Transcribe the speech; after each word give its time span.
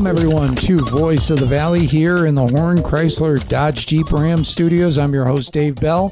Welcome, 0.00 0.16
everyone, 0.16 0.54
to 0.54 0.78
Voice 0.78 1.28
of 1.28 1.40
the 1.40 1.44
Valley 1.44 1.84
here 1.84 2.24
in 2.24 2.34
the 2.34 2.46
Horn 2.46 2.78
Chrysler 2.78 3.46
Dodge 3.50 3.86
Jeep 3.86 4.10
Ram 4.10 4.44
studios. 4.44 4.96
I'm 4.96 5.12
your 5.12 5.26
host, 5.26 5.52
Dave 5.52 5.74
Bell. 5.74 6.08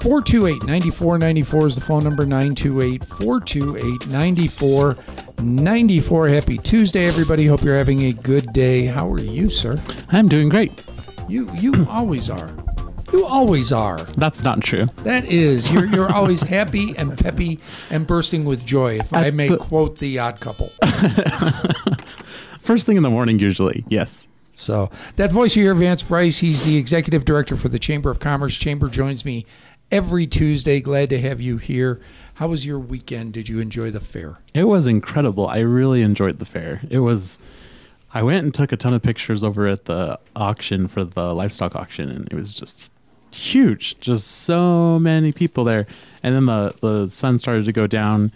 428 0.00 0.64
9494 0.64 1.66
is 1.66 1.74
the 1.74 1.82
phone 1.82 2.02
number 2.02 2.24
928 2.24 3.04
428 3.04 4.08
9494. 4.08 6.28
Happy 6.28 6.56
Tuesday, 6.56 7.04
everybody. 7.04 7.44
Hope 7.44 7.62
you're 7.62 7.76
having 7.76 8.04
a 8.04 8.14
good 8.14 8.50
day. 8.54 8.86
How 8.86 9.12
are 9.12 9.20
you, 9.20 9.50
sir? 9.50 9.78
I'm 10.10 10.26
doing 10.26 10.48
great. 10.48 10.72
You 11.28 11.52
you 11.56 11.86
always 11.90 12.30
are. 12.30 12.50
You 13.12 13.26
always 13.26 13.70
are. 13.70 13.98
That's 14.16 14.42
not 14.42 14.62
true. 14.62 14.86
That 15.04 15.26
is. 15.26 15.70
You're, 15.70 15.84
you're 15.84 16.12
always 16.12 16.42
happy 16.42 16.96
and 16.96 17.16
peppy 17.16 17.60
and 17.90 18.06
bursting 18.06 18.44
with 18.44 18.64
joy, 18.64 18.96
if 18.96 19.14
I 19.14 19.30
may 19.30 19.56
quote 19.56 19.98
the 19.98 20.18
odd 20.18 20.40
couple. 20.40 20.72
First 22.64 22.86
thing 22.86 22.96
in 22.96 23.02
the 23.02 23.10
morning, 23.10 23.38
usually. 23.38 23.84
Yes. 23.88 24.26
So 24.54 24.90
that 25.16 25.30
voice 25.30 25.54
you 25.54 25.64
hear, 25.64 25.74
Vance 25.74 26.02
Bryce, 26.02 26.38
he's 26.38 26.64
the 26.64 26.78
executive 26.78 27.26
director 27.26 27.56
for 27.56 27.68
the 27.68 27.78
Chamber 27.78 28.10
of 28.10 28.20
Commerce. 28.20 28.56
Chamber 28.56 28.88
joins 28.88 29.22
me 29.22 29.44
every 29.92 30.26
Tuesday. 30.26 30.80
Glad 30.80 31.10
to 31.10 31.20
have 31.20 31.42
you 31.42 31.58
here. 31.58 32.00
How 32.36 32.48
was 32.48 32.64
your 32.64 32.78
weekend? 32.78 33.34
Did 33.34 33.50
you 33.50 33.60
enjoy 33.60 33.90
the 33.90 34.00
fair? 34.00 34.38
It 34.54 34.64
was 34.64 34.86
incredible. 34.86 35.46
I 35.46 35.58
really 35.58 36.00
enjoyed 36.00 36.38
the 36.38 36.46
fair. 36.46 36.80
It 36.88 37.00
was. 37.00 37.38
I 38.14 38.22
went 38.22 38.44
and 38.44 38.54
took 38.54 38.72
a 38.72 38.78
ton 38.78 38.94
of 38.94 39.02
pictures 39.02 39.44
over 39.44 39.68
at 39.68 39.84
the 39.84 40.18
auction 40.34 40.88
for 40.88 41.04
the 41.04 41.34
livestock 41.34 41.76
auction, 41.76 42.08
and 42.08 42.26
it 42.32 42.34
was 42.34 42.54
just 42.54 42.90
huge. 43.30 43.98
Just 44.00 44.26
so 44.26 44.98
many 44.98 45.32
people 45.32 45.64
there. 45.64 45.86
And 46.22 46.34
then 46.34 46.46
the 46.46 46.74
the 46.80 47.08
sun 47.08 47.38
started 47.38 47.66
to 47.66 47.72
go 47.72 47.86
down. 47.86 48.32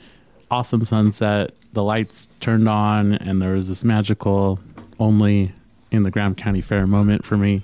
Awesome 0.50 0.84
sunset. 0.84 1.52
The 1.72 1.84
lights 1.84 2.28
turned 2.41 2.69
on, 2.69 3.14
and 3.14 3.41
there 3.42 3.55
was 3.55 3.69
this 3.69 3.84
magical, 3.84 4.58
only 4.98 5.52
in 5.91 6.02
the 6.02 6.11
Graham 6.11 6.34
County 6.34 6.61
Fair 6.61 6.86
moment 6.86 7.24
for 7.24 7.36
me. 7.36 7.62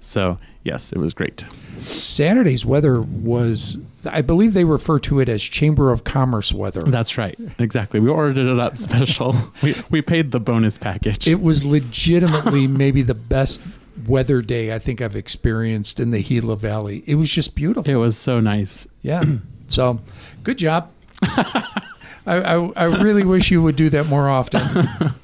So 0.00 0.38
yes, 0.64 0.92
it 0.92 0.98
was 0.98 1.14
great. 1.14 1.44
Saturday's 1.80 2.64
weather 2.64 3.00
was, 3.00 3.78
I 4.04 4.22
believe 4.22 4.54
they 4.54 4.64
refer 4.64 4.98
to 5.00 5.20
it 5.20 5.28
as 5.28 5.42
Chamber 5.42 5.92
of 5.92 6.04
Commerce 6.04 6.52
weather. 6.52 6.80
That's 6.80 7.16
right. 7.18 7.38
Exactly. 7.58 8.00
We 8.00 8.10
ordered 8.10 8.38
it 8.38 8.58
up 8.58 8.78
special. 8.78 9.36
we, 9.62 9.76
we 9.90 10.02
paid 10.02 10.30
the 10.32 10.40
bonus 10.40 10.78
package. 10.78 11.28
It 11.28 11.40
was 11.40 11.64
legitimately 11.64 12.66
maybe 12.68 13.02
the 13.02 13.14
best 13.14 13.60
weather 14.06 14.42
day 14.42 14.74
I 14.74 14.78
think 14.78 15.00
I've 15.00 15.16
experienced 15.16 16.00
in 16.00 16.10
the 16.10 16.22
Gila 16.22 16.56
Valley. 16.56 17.04
It 17.06 17.14
was 17.16 17.30
just 17.30 17.54
beautiful. 17.54 17.90
It 17.90 17.96
was 17.96 18.16
so 18.16 18.40
nice. 18.40 18.86
Yeah. 19.02 19.22
So, 19.66 19.98
good 20.42 20.58
job. 20.58 20.90
I, 22.26 22.36
I, 22.36 22.70
I 22.76 22.84
really 23.02 23.24
wish 23.24 23.50
you 23.50 23.62
would 23.62 23.76
do 23.76 23.90
that 23.90 24.06
more 24.06 24.28
often. 24.28 24.62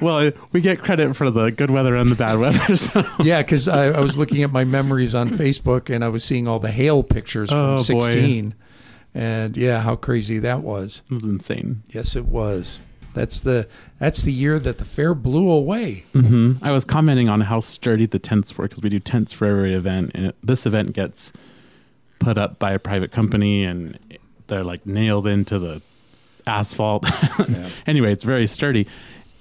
Well, 0.00 0.32
we 0.52 0.62
get 0.62 0.80
credit 0.80 1.14
for 1.14 1.28
the 1.30 1.50
good 1.50 1.70
weather 1.70 1.94
and 1.94 2.10
the 2.10 2.14
bad 2.16 2.38
weather. 2.38 2.74
So. 2.76 3.04
Yeah, 3.22 3.42
because 3.42 3.68
I, 3.68 3.88
I 3.88 4.00
was 4.00 4.16
looking 4.16 4.42
at 4.42 4.50
my 4.50 4.64
memories 4.64 5.14
on 5.14 5.28
Facebook 5.28 5.94
and 5.94 6.02
I 6.02 6.08
was 6.08 6.24
seeing 6.24 6.48
all 6.48 6.58
the 6.58 6.70
hail 6.70 7.02
pictures 7.02 7.50
from 7.50 7.58
Oh, 7.58 7.76
boy. 7.76 8.00
16. 8.00 8.54
And 9.14 9.56
yeah, 9.58 9.80
how 9.82 9.96
crazy 9.96 10.38
that 10.38 10.62
was. 10.62 11.02
It 11.10 11.14
was 11.16 11.24
insane. 11.24 11.82
Yes, 11.90 12.16
it 12.16 12.24
was. 12.24 12.80
That's 13.12 13.40
the 13.40 13.68
that's 13.98 14.22
the 14.22 14.32
year 14.32 14.58
that 14.60 14.78
the 14.78 14.84
fair 14.86 15.14
blew 15.14 15.50
away. 15.50 16.04
hmm 16.14 16.52
I 16.62 16.70
was 16.70 16.84
commenting 16.86 17.28
on 17.28 17.42
how 17.42 17.60
sturdy 17.60 18.06
the 18.06 18.18
tents 18.20 18.56
were 18.56 18.68
because 18.68 18.80
we 18.82 18.88
do 18.88 19.00
tents 19.00 19.32
for 19.34 19.46
every 19.46 19.74
event, 19.74 20.12
and 20.14 20.26
it, 20.28 20.36
this 20.42 20.64
event 20.64 20.92
gets 20.94 21.32
put 22.20 22.38
up 22.38 22.58
by 22.58 22.70
a 22.70 22.78
private 22.78 23.10
company, 23.10 23.64
and 23.64 23.98
they're 24.46 24.62
like 24.64 24.86
nailed 24.86 25.26
into 25.26 25.58
the 25.58 25.82
asphalt. 26.50 27.06
anyway, 27.86 28.12
it's 28.12 28.24
very 28.24 28.46
sturdy. 28.46 28.86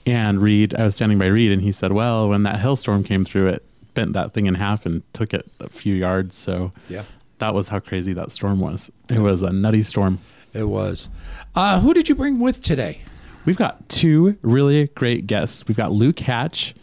And 0.05 0.41
Reed, 0.41 0.73
I 0.75 0.85
was 0.85 0.95
standing 0.95 1.17
by 1.19 1.25
Reed, 1.27 1.51
and 1.51 1.61
he 1.61 1.71
said, 1.71 1.91
"Well, 1.91 2.29
when 2.29 2.43
that 2.43 2.59
hailstorm 2.59 3.03
came 3.03 3.23
through, 3.23 3.49
it 3.49 3.65
bent 3.93 4.13
that 4.13 4.33
thing 4.33 4.45
in 4.45 4.55
half 4.55 4.85
and 4.85 5.03
took 5.13 5.33
it 5.33 5.49
a 5.59 5.69
few 5.69 5.93
yards. 5.93 6.37
So 6.37 6.71
Yeah, 6.87 7.03
that 7.39 7.53
was 7.53 7.69
how 7.69 7.79
crazy 7.79 8.13
that 8.13 8.31
storm 8.31 8.59
was. 8.59 8.91
It 9.09 9.19
was 9.19 9.43
a 9.43 9.51
nutty 9.51 9.83
storm." 9.83 10.19
it 10.51 10.63
was. 10.63 11.09
Uh, 11.53 11.79
who 11.79 11.93
did 11.93 12.09
you 12.09 12.15
bring 12.15 12.39
with 12.39 12.59
today? 12.61 13.01
We've 13.45 13.57
got 13.57 13.87
two 13.87 14.37
really 14.41 14.87
great 14.87 15.27
guests. 15.27 15.67
We've 15.67 15.77
got 15.77 15.91
Luke 15.91 16.19
Hatch. 16.19 16.73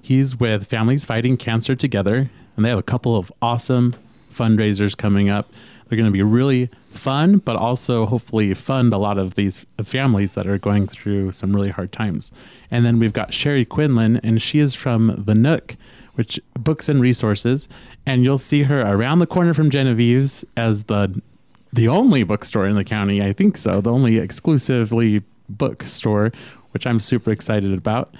He's 0.00 0.38
with 0.38 0.66
Families 0.68 1.04
Fighting 1.04 1.36
Cancer 1.36 1.74
Together, 1.74 2.30
and 2.56 2.64
they 2.64 2.68
have 2.68 2.78
a 2.78 2.82
couple 2.82 3.16
of 3.16 3.32
awesome 3.42 3.96
fundraisers 4.32 4.96
coming 4.96 5.28
up. 5.28 5.50
They're 5.88 5.96
going 5.96 6.10
to 6.10 6.12
be 6.12 6.22
really 6.22 6.68
fun, 6.90 7.38
but 7.38 7.56
also 7.56 8.06
hopefully 8.06 8.52
fund 8.54 8.92
a 8.92 8.98
lot 8.98 9.18
of 9.18 9.34
these 9.34 9.64
families 9.82 10.34
that 10.34 10.46
are 10.46 10.58
going 10.58 10.86
through 10.86 11.32
some 11.32 11.54
really 11.54 11.70
hard 11.70 11.92
times. 11.92 12.30
And 12.70 12.84
then 12.84 12.98
we've 12.98 13.12
got 13.12 13.32
Sherry 13.32 13.64
Quinlan, 13.64 14.18
and 14.18 14.42
she 14.42 14.58
is 14.58 14.74
from 14.74 15.22
The 15.24 15.34
Nook, 15.34 15.76
which 16.14 16.40
books 16.58 16.88
and 16.88 17.00
resources. 17.00 17.68
And 18.04 18.24
you'll 18.24 18.38
see 18.38 18.64
her 18.64 18.80
around 18.82 19.20
the 19.20 19.26
corner 19.26 19.54
from 19.54 19.70
Genevieve's 19.70 20.44
as 20.56 20.84
the 20.84 21.22
the 21.70 21.86
only 21.86 22.22
bookstore 22.22 22.66
in 22.66 22.76
the 22.76 22.84
county. 22.84 23.22
I 23.22 23.34
think 23.34 23.56
so. 23.58 23.82
The 23.82 23.92
only 23.92 24.16
exclusively 24.16 25.22
bookstore, 25.50 26.32
which 26.70 26.86
I'm 26.86 26.98
super 26.98 27.30
excited 27.30 27.74
about. 27.74 28.14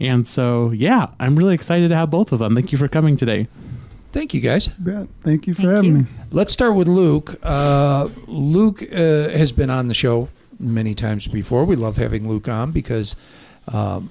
And 0.00 0.26
so, 0.26 0.70
yeah, 0.70 1.08
I'm 1.20 1.36
really 1.36 1.54
excited 1.54 1.88
to 1.88 1.94
have 1.94 2.10
both 2.10 2.32
of 2.32 2.38
them. 2.38 2.54
Thank 2.54 2.72
you 2.72 2.78
for 2.78 2.88
coming 2.88 3.16
today. 3.16 3.48
Thank 4.12 4.34
you, 4.34 4.40
guys. 4.40 4.68
Bet. 4.68 5.08
Thank 5.22 5.46
you 5.46 5.54
for 5.54 5.62
having 5.62 5.94
me. 5.94 6.06
Let's 6.30 6.52
start 6.52 6.74
with 6.74 6.88
Luke. 6.88 7.38
Uh, 7.42 8.08
Luke 8.26 8.82
uh, 8.82 9.28
has 9.30 9.52
been 9.52 9.70
on 9.70 9.88
the 9.88 9.94
show 9.94 10.28
many 10.58 10.94
times 10.94 11.26
before. 11.26 11.64
We 11.64 11.76
love 11.76 11.96
having 11.96 12.28
Luke 12.28 12.48
on 12.48 12.72
because 12.72 13.14
um, 13.68 14.10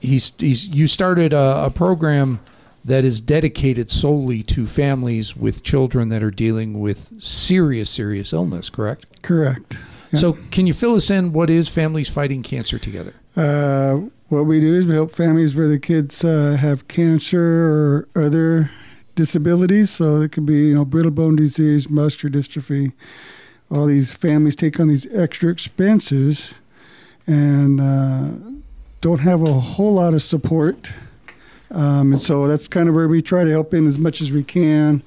he's 0.00 0.32
he's 0.38 0.66
you 0.68 0.86
started 0.86 1.32
a, 1.32 1.66
a 1.66 1.70
program 1.70 2.40
that 2.84 3.04
is 3.04 3.20
dedicated 3.20 3.90
solely 3.90 4.42
to 4.44 4.66
families 4.66 5.36
with 5.36 5.62
children 5.62 6.08
that 6.08 6.22
are 6.22 6.30
dealing 6.30 6.80
with 6.80 7.22
serious 7.22 7.90
serious 7.90 8.32
illness. 8.32 8.70
Correct. 8.70 9.22
Correct. 9.22 9.78
Yeah. 10.12 10.20
So, 10.20 10.38
can 10.50 10.66
you 10.66 10.72
fill 10.72 10.94
us 10.94 11.10
in? 11.10 11.32
What 11.32 11.50
is 11.50 11.68
Families 11.68 12.08
Fighting 12.08 12.42
Cancer 12.42 12.78
Together? 12.78 13.12
Uh, 13.36 14.08
what 14.28 14.42
we 14.42 14.60
do 14.60 14.72
is 14.72 14.86
we 14.86 14.94
help 14.94 15.10
families 15.10 15.54
where 15.54 15.68
the 15.68 15.78
kids 15.78 16.24
uh, 16.24 16.56
have 16.58 16.88
cancer 16.88 17.42
or 17.42 18.08
other 18.14 18.70
disabilities. 19.16 19.90
So 19.90 20.20
it 20.20 20.30
could 20.30 20.46
be, 20.46 20.68
you 20.68 20.74
know, 20.74 20.84
brittle 20.84 21.10
bone 21.10 21.34
disease, 21.34 21.90
muscular 21.90 22.32
dystrophy. 22.32 22.92
All 23.68 23.86
these 23.86 24.12
families 24.12 24.54
take 24.54 24.78
on 24.78 24.86
these 24.86 25.12
extra 25.12 25.50
expenses 25.50 26.54
and 27.26 27.80
uh, 27.80 28.28
don't 29.00 29.18
have 29.18 29.42
a 29.42 29.52
whole 29.52 29.94
lot 29.94 30.14
of 30.14 30.22
support. 30.22 30.92
Um, 31.72 32.12
and 32.12 32.20
so 32.20 32.46
that's 32.46 32.68
kind 32.68 32.88
of 32.88 32.94
where 32.94 33.08
we 33.08 33.20
try 33.20 33.42
to 33.42 33.50
help 33.50 33.74
in 33.74 33.86
as 33.86 33.98
much 33.98 34.20
as 34.20 34.30
we 34.30 34.44
can 34.44 35.02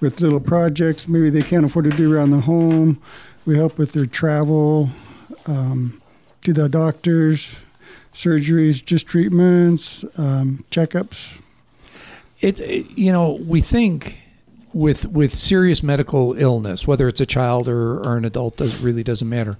with 0.00 0.20
little 0.20 0.40
projects. 0.40 1.08
Maybe 1.08 1.30
they 1.30 1.42
can't 1.42 1.64
afford 1.64 1.86
to 1.86 1.90
do 1.90 2.14
around 2.14 2.32
the 2.32 2.40
home. 2.40 3.00
We 3.46 3.56
help 3.56 3.78
with 3.78 3.92
their 3.92 4.06
travel 4.06 4.90
um, 5.46 6.02
to 6.42 6.52
the 6.52 6.68
doctors, 6.68 7.56
surgeries, 8.12 8.84
just 8.84 9.06
treatments, 9.06 10.04
um, 10.18 10.64
checkups. 10.70 11.41
It, 12.42 12.60
it- 12.60 12.86
you 12.98 13.10
know 13.12 13.32
we 13.46 13.60
think 13.62 14.18
with 14.74 15.06
with 15.06 15.34
serious 15.34 15.82
medical 15.82 16.34
illness, 16.34 16.86
whether 16.86 17.08
it's 17.08 17.20
a 17.20 17.26
child 17.26 17.68
or, 17.68 17.98
or 18.00 18.16
an 18.16 18.24
adult, 18.24 18.56
does 18.58 18.80
really 18.82 19.02
doesn't 19.02 19.28
matter. 19.28 19.54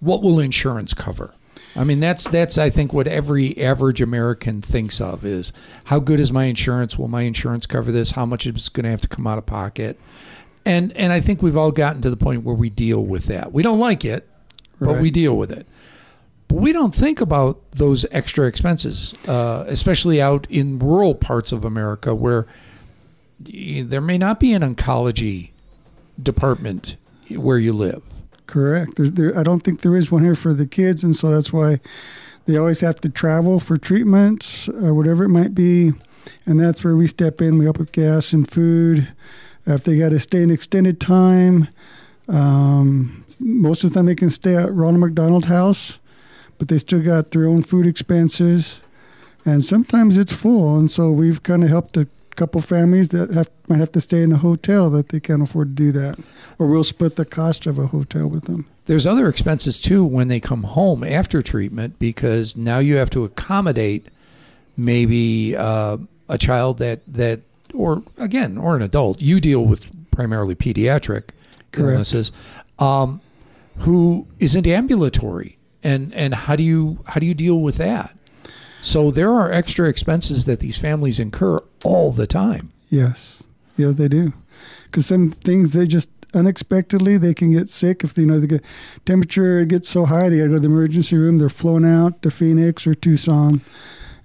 What 0.00 0.22
will 0.22 0.38
insurance 0.40 0.94
cover? 0.94 1.34
I 1.76 1.84
mean, 1.84 2.00
that's 2.00 2.26
that's 2.28 2.58
I 2.58 2.68
think 2.70 2.92
what 2.92 3.06
every 3.06 3.56
average 3.58 4.00
American 4.00 4.60
thinks 4.60 5.00
of 5.00 5.24
is 5.24 5.52
how 5.84 5.98
good 6.00 6.18
is 6.20 6.32
my 6.32 6.44
insurance? 6.44 6.98
Will 6.98 7.08
my 7.08 7.22
insurance 7.22 7.66
cover 7.66 7.92
this? 7.92 8.12
How 8.12 8.26
much 8.26 8.46
is 8.46 8.68
going 8.68 8.84
to 8.84 8.90
have 8.90 9.00
to 9.02 9.08
come 9.08 9.26
out 9.26 9.38
of 9.38 9.46
pocket? 9.46 9.98
And 10.66 10.92
and 10.96 11.12
I 11.12 11.20
think 11.20 11.42
we've 11.42 11.56
all 11.56 11.70
gotten 11.72 12.02
to 12.02 12.10
the 12.10 12.16
point 12.16 12.42
where 12.44 12.54
we 12.54 12.70
deal 12.70 13.04
with 13.04 13.26
that. 13.26 13.52
We 13.52 13.62
don't 13.62 13.78
like 13.78 14.04
it, 14.04 14.28
but 14.80 14.94
Right. 14.94 15.02
we 15.02 15.10
deal 15.10 15.36
with 15.36 15.50
it. 15.52 15.66
But 16.50 16.58
we 16.58 16.72
don't 16.72 16.92
think 16.92 17.20
about 17.20 17.62
those 17.70 18.04
extra 18.10 18.48
expenses, 18.48 19.14
uh, 19.28 19.64
especially 19.68 20.20
out 20.20 20.48
in 20.50 20.80
rural 20.80 21.14
parts 21.14 21.52
of 21.52 21.64
America 21.64 22.12
where 22.12 22.44
there 23.38 24.00
may 24.00 24.18
not 24.18 24.40
be 24.40 24.52
an 24.52 24.62
oncology 24.62 25.50
department 26.20 26.96
where 27.30 27.58
you 27.58 27.72
live. 27.72 28.02
Correct. 28.48 28.94
There, 28.96 29.38
I 29.38 29.44
don't 29.44 29.60
think 29.60 29.82
there 29.82 29.94
is 29.94 30.10
one 30.10 30.24
here 30.24 30.34
for 30.34 30.52
the 30.52 30.66
kids, 30.66 31.04
and 31.04 31.14
so 31.14 31.30
that's 31.30 31.52
why 31.52 31.78
they 32.46 32.56
always 32.56 32.80
have 32.80 33.00
to 33.02 33.08
travel 33.08 33.60
for 33.60 33.76
treatments 33.76 34.68
or 34.68 34.92
whatever 34.92 35.22
it 35.22 35.28
might 35.28 35.54
be. 35.54 35.92
And 36.46 36.58
that's 36.58 36.82
where 36.82 36.96
we 36.96 37.06
step 37.06 37.40
in. 37.40 37.58
We 37.58 37.66
help 37.66 37.78
with 37.78 37.92
gas 37.92 38.32
and 38.32 38.50
food. 38.50 39.12
If 39.66 39.84
they 39.84 39.98
got 39.98 40.08
to 40.08 40.18
stay 40.18 40.42
an 40.42 40.50
extended 40.50 41.00
time, 41.00 41.68
um, 42.26 43.24
most 43.38 43.84
of 43.84 43.90
the 43.90 43.94
time 43.94 44.06
they 44.06 44.16
can 44.16 44.30
stay 44.30 44.56
at 44.56 44.74
Ronald 44.74 44.98
McDonald 44.98 45.44
House, 45.44 45.99
but 46.60 46.68
they 46.68 46.78
still 46.78 47.02
got 47.02 47.30
their 47.30 47.48
own 47.48 47.62
food 47.62 47.86
expenses. 47.86 48.80
And 49.46 49.64
sometimes 49.64 50.18
it's 50.18 50.32
full, 50.32 50.76
and 50.78 50.90
so 50.90 51.10
we've 51.10 51.42
kind 51.42 51.64
of 51.64 51.70
helped 51.70 51.96
a 51.96 52.06
couple 52.36 52.60
families 52.60 53.08
that 53.08 53.32
have 53.32 53.50
might 53.66 53.80
have 53.80 53.92
to 53.92 54.00
stay 54.00 54.22
in 54.22 54.30
a 54.30 54.36
hotel 54.36 54.90
that 54.90 55.08
they 55.08 55.20
can't 55.20 55.42
afford 55.42 55.74
to 55.76 55.82
do 55.84 55.92
that, 55.92 56.18
or 56.58 56.66
we'll 56.66 56.84
split 56.84 57.16
the 57.16 57.24
cost 57.24 57.66
of 57.66 57.78
a 57.78 57.86
hotel 57.86 58.28
with 58.28 58.44
them. 58.44 58.66
there's 58.86 59.06
other 59.06 59.28
expenses 59.28 59.80
too 59.80 60.04
when 60.04 60.28
they 60.28 60.38
come 60.40 60.64
home 60.64 61.02
after 61.02 61.40
treatment 61.40 61.98
because 61.98 62.56
now 62.56 62.78
you 62.78 62.96
have 62.96 63.08
to 63.10 63.24
accommodate 63.24 64.06
maybe 64.76 65.56
uh, 65.56 65.96
a 66.28 66.36
child 66.36 66.78
that 66.78 67.00
that 67.06 67.40
or 67.72 68.02
again 68.18 68.58
or 68.58 68.76
an 68.76 68.82
adult. 68.82 69.22
You 69.22 69.40
deal 69.40 69.64
with 69.64 69.84
primarily 70.10 70.54
pediatric 70.54 71.30
illnesses, 71.76 72.32
um, 72.78 73.20
who 73.78 74.26
isn't 74.38 74.66
ambulatory, 74.66 75.56
and 75.82 76.12
and 76.14 76.34
how 76.34 76.56
do 76.56 76.62
you 76.62 77.02
how 77.06 77.20
do 77.20 77.26
you 77.26 77.34
deal 77.34 77.60
with 77.60 77.76
that? 77.76 78.16
So 78.80 79.10
there 79.10 79.30
are 79.32 79.52
extra 79.52 79.88
expenses 79.88 80.46
that 80.46 80.60
these 80.60 80.76
families 80.76 81.20
incur 81.20 81.60
all 81.84 82.12
the 82.12 82.26
time. 82.26 82.72
Yes, 82.88 83.42
yes, 83.76 83.94
they 83.94 84.08
do. 84.08 84.32
Because 84.84 85.06
some 85.06 85.30
things 85.30 85.72
they 85.74 85.86
just 85.86 86.10
unexpectedly 86.32 87.16
they 87.16 87.34
can 87.34 87.50
get 87.50 87.68
sick 87.68 88.04
if 88.04 88.16
you 88.16 88.24
know 88.24 88.38
the 88.38 88.60
temperature 89.04 89.64
gets 89.64 89.88
so 89.88 90.04
high 90.04 90.28
they 90.28 90.38
got 90.38 90.44
to 90.44 90.48
go 90.50 90.54
to 90.54 90.60
the 90.60 90.66
emergency 90.66 91.16
room. 91.16 91.38
They're 91.38 91.48
flown 91.48 91.84
out 91.84 92.22
to 92.22 92.30
Phoenix 92.30 92.86
or 92.86 92.94
Tucson, 92.94 93.60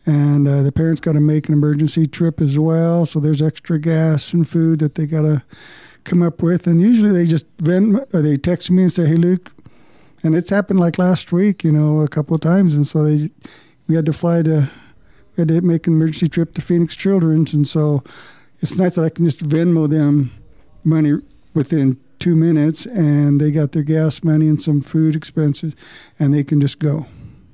and 0.06 0.48
uh, 0.48 0.62
the 0.62 0.72
parents 0.72 1.02
got 1.02 1.14
to 1.14 1.20
make 1.20 1.48
an 1.48 1.54
emergency 1.54 2.08
trip 2.08 2.42
as 2.42 2.58
well. 2.58 3.06
So 3.06 3.20
there's 3.20 3.42
extra 3.42 3.80
gas 3.80 4.34
and 4.34 4.48
food 4.48 4.80
that 4.80 4.96
they 4.96 5.06
got 5.06 5.24
to 5.24 5.44
come 6.06 6.22
up 6.22 6.42
with. 6.42 6.68
And 6.68 6.82
usually 6.82 7.12
they 7.12 7.26
just 7.26 7.48
vent 7.58 8.08
or 8.14 8.22
they 8.22 8.38
text 8.38 8.72
me 8.72 8.84
and 8.84 8.92
say, 8.92 9.08
"Hey, 9.08 9.16
Luke," 9.16 9.52
and 10.26 10.36
it's 10.36 10.50
happened 10.50 10.80
like 10.80 10.98
last 10.98 11.32
week, 11.32 11.64
you 11.64 11.72
know, 11.72 12.02
a 12.02 12.08
couple 12.08 12.34
of 12.36 12.42
times, 12.42 12.74
and 12.74 12.86
so 12.86 13.04
they 13.04 13.30
we 13.88 13.96
had 13.96 14.06
to 14.08 14.14
fly 14.14 14.42
to 14.42 14.70
we 15.36 15.42
had 15.42 15.48
to 15.50 15.62
make 15.62 15.86
an 15.88 15.94
emergency 15.94 16.28
trip 16.28 16.54
to 16.56 16.62
Phoenix 16.62 16.96
Children's, 16.96 17.54
and 17.54 17.68
so 17.68 18.04
it's 18.60 18.78
nice 18.78 18.96
that 18.96 19.04
I 19.04 19.10
can 19.10 19.26
just 19.26 19.48
Venmo 19.48 19.90
them 19.90 20.32
money 20.84 21.20
within 21.54 22.00
two 22.20 22.36
minutes, 22.36 22.86
and 22.88 23.40
they 23.40 23.52
got 23.52 23.74
their 23.74 23.84
gas 23.84 24.24
money 24.24 24.48
and 24.48 24.60
some 24.60 24.82
food 24.82 25.16
expenses, 25.16 25.76
and 26.18 26.34
they 26.34 26.44
can 26.44 26.60
just 26.60 26.80
go. 26.80 27.06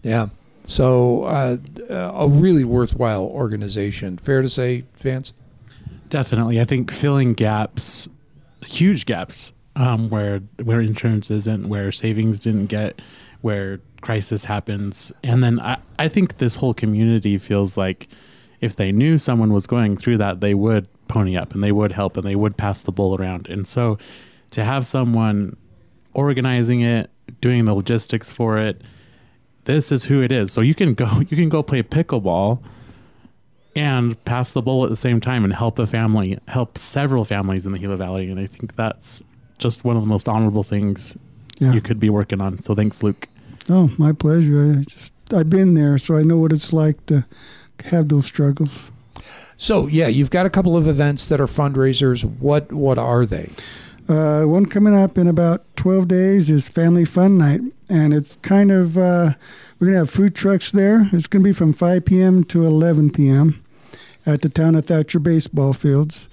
Yeah. 0.01 0.29
So 0.63 1.23
uh, 1.23 1.57
a 1.89 2.27
really 2.27 2.63
worthwhile 2.63 3.25
organization. 3.25 4.17
Fair 4.17 4.41
to 4.41 4.49
say, 4.49 4.85
Vance? 4.97 5.33
Definitely. 6.07 6.61
I 6.61 6.65
think 6.65 6.91
filling 6.91 7.33
gaps, 7.33 8.07
huge 8.65 9.05
gaps, 9.05 9.53
um, 9.75 10.09
where 10.09 10.39
where 10.63 10.81
insurance 10.81 11.31
isn't, 11.31 11.67
where 11.67 11.91
savings 11.91 12.39
didn't 12.39 12.67
get, 12.67 13.01
where 13.41 13.79
crisis 14.01 14.45
happens. 14.45 15.11
And 15.23 15.43
then 15.43 15.59
I, 15.59 15.77
I 15.97 16.07
think 16.07 16.37
this 16.37 16.55
whole 16.55 16.73
community 16.73 17.37
feels 17.37 17.77
like 17.77 18.07
if 18.59 18.75
they 18.75 18.91
knew 18.91 19.17
someone 19.17 19.53
was 19.53 19.67
going 19.67 19.97
through 19.97 20.17
that, 20.17 20.39
they 20.39 20.53
would 20.53 20.87
pony 21.07 21.35
up 21.35 21.53
and 21.53 21.63
they 21.63 21.71
would 21.71 21.91
help 21.91 22.17
and 22.17 22.25
they 22.25 22.35
would 22.35 22.57
pass 22.57 22.81
the 22.81 22.91
bull 22.91 23.15
around. 23.15 23.47
And 23.47 23.67
so 23.67 23.97
to 24.51 24.63
have 24.63 24.87
someone 24.87 25.57
organizing 26.13 26.81
it, 26.81 27.09
doing 27.39 27.65
the 27.65 27.73
logistics 27.73 28.31
for 28.31 28.57
it, 28.57 28.81
this 29.65 29.91
is 29.91 30.05
who 30.05 30.21
it 30.21 30.31
is. 30.31 30.51
So 30.51 30.61
you 30.61 30.75
can 30.75 30.93
go 30.93 31.19
you 31.29 31.37
can 31.37 31.49
go 31.49 31.63
play 31.63 31.83
pickleball 31.83 32.61
and 33.75 34.23
pass 34.25 34.51
the 34.51 34.61
bowl 34.61 34.83
at 34.83 34.89
the 34.89 34.97
same 34.97 35.21
time 35.21 35.45
and 35.45 35.53
help 35.53 35.79
a 35.79 35.87
family, 35.87 36.37
help 36.49 36.77
several 36.77 37.23
families 37.23 37.65
in 37.65 37.71
the 37.71 37.79
Gila 37.79 37.95
Valley. 37.95 38.29
And 38.29 38.37
I 38.37 38.45
think 38.45 38.75
that's 38.75 39.23
just 39.61 39.85
one 39.85 39.95
of 39.95 40.01
the 40.01 40.07
most 40.07 40.27
honorable 40.27 40.63
things 40.63 41.17
Yeah. 41.59 41.73
you 41.73 41.79
could 41.81 41.99
be 41.99 42.09
working 42.09 42.41
on. 42.41 42.59
So 42.61 42.75
thanks, 42.75 43.01
Luke. 43.03 43.27
Oh, 43.69 43.91
my 43.97 44.11
pleasure. 44.11 44.75
I 44.79 44.83
just 44.83 45.13
I've 45.33 45.49
been 45.49 45.75
there, 45.75 45.97
so 45.97 46.17
I 46.17 46.23
know 46.23 46.37
what 46.37 46.51
it's 46.51 46.73
like 46.73 47.05
to 47.05 47.23
have 47.85 48.09
those 48.09 48.25
struggles. 48.25 48.91
So 49.55 49.87
yeah, 49.87 50.07
you've 50.07 50.31
got 50.31 50.45
a 50.45 50.49
couple 50.49 50.75
of 50.75 50.87
events 50.87 51.27
that 51.27 51.39
are 51.39 51.47
fundraisers. 51.47 52.23
What 52.39 52.73
what 52.73 52.97
are 52.97 53.25
they? 53.25 53.49
Uh, 54.09 54.43
one 54.43 54.65
coming 54.65 54.95
up 54.95 55.17
in 55.17 55.27
about 55.27 55.63
12 55.77 56.07
days 56.07 56.49
is 56.49 56.67
Family 56.67 57.05
Fun 57.05 57.37
Night, 57.37 57.61
and 57.87 58.13
it's 58.13 58.35
kind 58.41 58.71
of 58.71 58.97
uh, 58.97 59.33
we're 59.79 59.87
gonna 59.87 59.99
have 59.99 60.09
food 60.09 60.35
trucks 60.35 60.71
there. 60.71 61.07
It's 61.13 61.27
gonna 61.27 61.43
be 61.43 61.53
from 61.53 61.71
5 61.71 62.03
p.m. 62.05 62.43
to 62.45 62.65
11 62.65 63.11
p.m. 63.11 63.63
at 64.25 64.41
the 64.41 64.49
town 64.49 64.75
of 64.75 64.87
Thatcher 64.87 65.19
baseball 65.19 65.71
fields. 65.73 66.27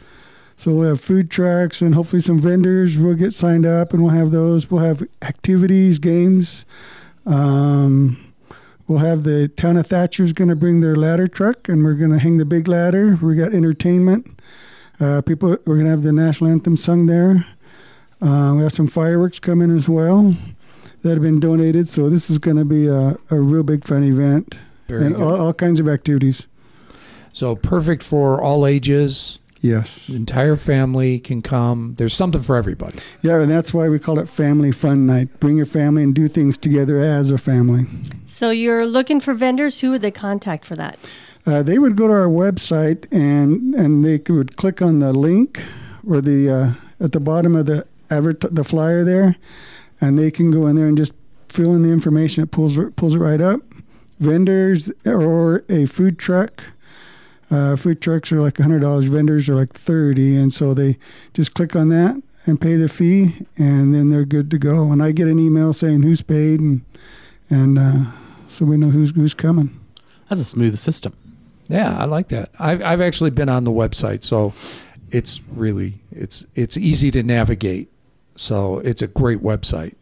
So 0.59 0.75
we'll 0.75 0.89
have 0.89 1.01
food 1.01 1.31
trucks 1.31 1.81
and 1.81 1.95
hopefully 1.95 2.21
some 2.21 2.41
vendors 2.41 2.99
will 2.99 3.15
get 3.15 3.33
signed 3.33 3.65
up, 3.65 3.95
and 3.95 4.03
we'll 4.03 4.13
have 4.13 4.33
those. 4.33 4.69
We'll 4.69 4.83
have 4.83 5.07
activities, 5.23 6.01
games. 6.01 6.65
Um, 7.25 8.35
we'll 8.89 8.99
have 8.99 9.23
the 9.23 9.47
town 9.47 9.77
of 9.77 9.87
Thatcher's 9.87 10.33
going 10.33 10.49
to 10.49 10.57
bring 10.57 10.81
their 10.81 10.97
ladder 10.97 11.29
truck, 11.29 11.69
and 11.69 11.85
we're 11.85 11.95
going 11.95 12.11
to 12.11 12.19
hang 12.19 12.39
the 12.39 12.45
big 12.45 12.67
ladder. 12.67 13.17
We 13.23 13.37
got 13.37 13.55
entertainment. 13.55 14.41
Uh, 14.99 15.23
people, 15.23 15.51
we're 15.65 15.77
going 15.77 15.85
to 15.85 15.91
have 15.91 16.03
the 16.03 16.13
national 16.13 16.51
anthem 16.51 16.77
sung 16.77 17.07
there. 17.07 17.47
Uh, 18.21 18.55
we 18.57 18.65
have 18.65 18.73
some 18.73 18.89
fireworks 18.89 19.39
coming 19.39 19.71
as 19.71 19.89
well 19.89 20.37
that 21.03 21.11
have 21.11 21.23
been 21.23 21.39
donated. 21.39 21.87
So 21.87 22.11
this 22.11 22.29
is 22.29 22.39
going 22.39 22.57
to 22.57 22.65
be 22.65 22.89
a, 22.89 23.17
a 23.31 23.39
real 23.39 23.63
big 23.63 23.85
fun 23.85 24.03
event 24.03 24.57
Very 24.89 25.07
and 25.07 25.17
all, 25.17 25.41
all 25.41 25.55
kinds 25.55 25.79
of 25.79 25.87
activities. 25.89 26.49
So 27.33 27.55
perfect 27.55 28.03
for 28.03 28.43
all 28.43 28.67
ages. 28.67 29.39
Yes. 29.61 30.07
The 30.07 30.17
entire 30.17 30.57
family 30.57 31.19
can 31.19 31.43
come. 31.43 31.95
There's 31.99 32.15
something 32.15 32.43
for 32.43 32.57
everybody. 32.57 32.99
Yeah, 33.23 33.41
and 33.41 33.51
that's 33.51 33.75
why 33.75 33.89
we 33.89 33.99
call 33.99 34.19
it 34.19 34.29
Family 34.29 34.73
Fun 34.73 35.07
Night. 35.07 35.41
Bring 35.41 35.57
your 35.57 35.67
family 35.67 36.03
and 36.03 36.15
do 36.15 36.29
things 36.29 36.57
together 36.57 36.99
as 36.99 37.31
a 37.31 37.39
family. 37.39 37.87
So 38.27 38.51
you're 38.51 38.87
looking 38.87 39.19
for 39.21 39.35
vendors. 39.35 39.81
Who 39.81 39.91
would 39.91 40.01
they 40.01 40.13
contact 40.13 40.65
for 40.65 40.77
that? 40.77 40.99
Uh, 41.45 41.63
they 41.63 41.79
would 41.79 41.97
go 41.97 42.07
to 42.07 42.13
our 42.13 42.29
website 42.29 43.07
and 43.11 43.75
and 43.75 44.05
they 44.05 44.19
could 44.19 44.57
click 44.57 44.83
on 44.83 44.99
the 44.99 45.13
link 45.13 45.63
or 46.07 46.21
the 46.21 46.51
uh, 46.51 47.05
at 47.05 47.13
the 47.13 47.21
bottom 47.21 47.57
of 47.57 47.67
the 47.67 47.87
advert 48.11 48.41
the 48.41 48.65
flyer 48.65 49.03
there, 49.03 49.37
and 50.01 50.19
they 50.19 50.31
can 50.31 50.51
go 50.51 50.67
in 50.67 50.77
there 50.77 50.87
and 50.87 50.97
just 50.97 51.15
fill 51.49 51.75
in 51.75 51.83
the 51.83 51.91
information. 51.91 52.45
It 52.45 52.51
pulls 52.51 52.79
pulls 52.97 53.15
it 53.15 53.19
right 53.19 53.41
up. 53.41 53.61
Vendors 54.21 54.91
or 55.07 55.65
a 55.69 55.87
food 55.87 56.19
truck. 56.19 56.65
Uh, 57.51 57.77
food 57.77 58.01
trucks 58.01 58.31
are 58.31 58.41
like 58.41 58.59
hundred 58.59 58.81
dollars. 58.81 59.05
Vendors 59.05 59.49
are 59.49 59.55
like 59.55 59.73
thirty, 59.73 60.37
and 60.37 60.53
so 60.53 60.75
they 60.75 60.99
just 61.35 61.55
click 61.55 61.75
on 61.75 61.89
that 61.89 62.21
and 62.47 62.61
pay 62.61 62.77
the 62.77 62.89
fee, 62.89 63.35
and 63.57 63.95
then 63.95 64.11
they're 64.11 64.25
good 64.25 64.51
to 64.51 64.59
go. 64.59 64.93
And 64.93 65.03
I 65.03 65.13
get 65.13 65.29
an 65.29 65.39
email 65.39 65.73
saying 65.73 66.03
who's 66.03 66.23
paid, 66.23 66.61
and 66.61 66.85
and 67.51 67.79
uh, 67.79 68.13
so 68.49 68.65
we 68.65 68.77
know 68.77 68.91
who's 68.91 69.11
who's 69.11 69.35
coming. 69.35 69.79
That's 70.29 70.41
a 70.41 70.45
smooth 70.45 70.79
system. 70.79 71.15
Yeah, 71.69 71.97
I 71.99 72.05
like 72.05 72.29
that. 72.29 72.51
I've 72.59 72.83
I've 72.83 73.01
actually 73.01 73.31
been 73.31 73.49
on 73.49 73.65
the 73.65 73.71
website, 73.73 74.25
so 74.25 74.53
it's 75.11 75.41
really 75.49 75.95
it's 76.11 76.47
it's 76.55 76.77
easy 76.77 77.11
to 77.13 77.23
navigate. 77.23 77.91
So 78.37 78.79
it's 78.79 79.03
a 79.03 79.07
great 79.07 79.41
website. 79.43 79.95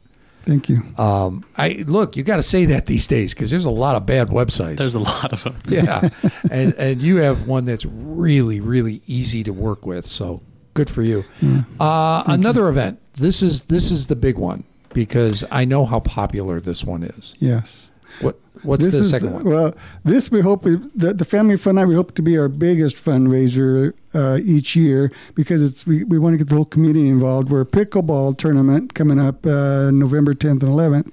Thank 0.46 0.68
you. 0.68 0.82
Um, 0.96 1.44
I 1.56 1.84
look, 1.88 2.16
you 2.16 2.22
got 2.22 2.36
to 2.36 2.42
say 2.42 2.66
that 2.66 2.86
these 2.86 3.08
days 3.08 3.34
because 3.34 3.50
there's 3.50 3.64
a 3.64 3.70
lot 3.70 3.96
of 3.96 4.06
bad 4.06 4.28
websites. 4.28 4.76
There's 4.76 4.94
a 4.94 5.00
lot 5.00 5.32
of 5.32 5.42
them. 5.42 5.58
yeah, 5.68 6.08
and 6.50 6.72
and 6.74 7.02
you 7.02 7.16
have 7.16 7.48
one 7.48 7.64
that's 7.64 7.84
really 7.84 8.60
really 8.60 9.02
easy 9.06 9.42
to 9.42 9.52
work 9.52 9.84
with. 9.84 10.06
So 10.06 10.40
good 10.74 10.88
for 10.88 11.02
you. 11.02 11.24
Uh, 11.80 12.22
another 12.26 12.68
event. 12.68 13.00
This 13.14 13.42
is 13.42 13.62
this 13.62 13.90
is 13.90 14.06
the 14.06 14.14
big 14.14 14.38
one 14.38 14.62
because 14.94 15.44
I 15.50 15.64
know 15.64 15.84
how 15.84 15.98
popular 15.98 16.60
this 16.60 16.84
one 16.84 17.02
is. 17.02 17.34
Yes. 17.40 17.88
What 18.20 18.38
what's 18.62 18.84
this 18.84 18.94
the 18.94 19.00
is 19.00 19.10
second 19.10 19.32
one? 19.32 19.44
Well, 19.44 19.74
this 20.04 20.30
we 20.30 20.40
hope 20.40 20.66
is, 20.66 20.76
the, 20.94 21.12
the 21.14 21.24
family 21.24 21.56
fun 21.56 21.74
night. 21.76 21.86
We 21.86 21.94
hope 21.94 22.14
to 22.14 22.22
be 22.22 22.36
our 22.38 22.48
biggest 22.48 22.96
fundraiser 22.96 23.92
uh, 24.14 24.38
each 24.42 24.74
year 24.76 25.10
because 25.34 25.62
it's 25.62 25.86
we, 25.86 26.04
we 26.04 26.18
want 26.18 26.34
to 26.34 26.38
get 26.38 26.48
the 26.48 26.56
whole 26.56 26.64
community 26.64 27.08
involved. 27.08 27.50
We're 27.50 27.62
a 27.62 27.66
pickleball 27.66 28.38
tournament 28.38 28.94
coming 28.94 29.18
up 29.18 29.44
uh, 29.46 29.90
November 29.90 30.34
10th 30.34 30.62
and 30.62 30.72
11th. 30.72 31.12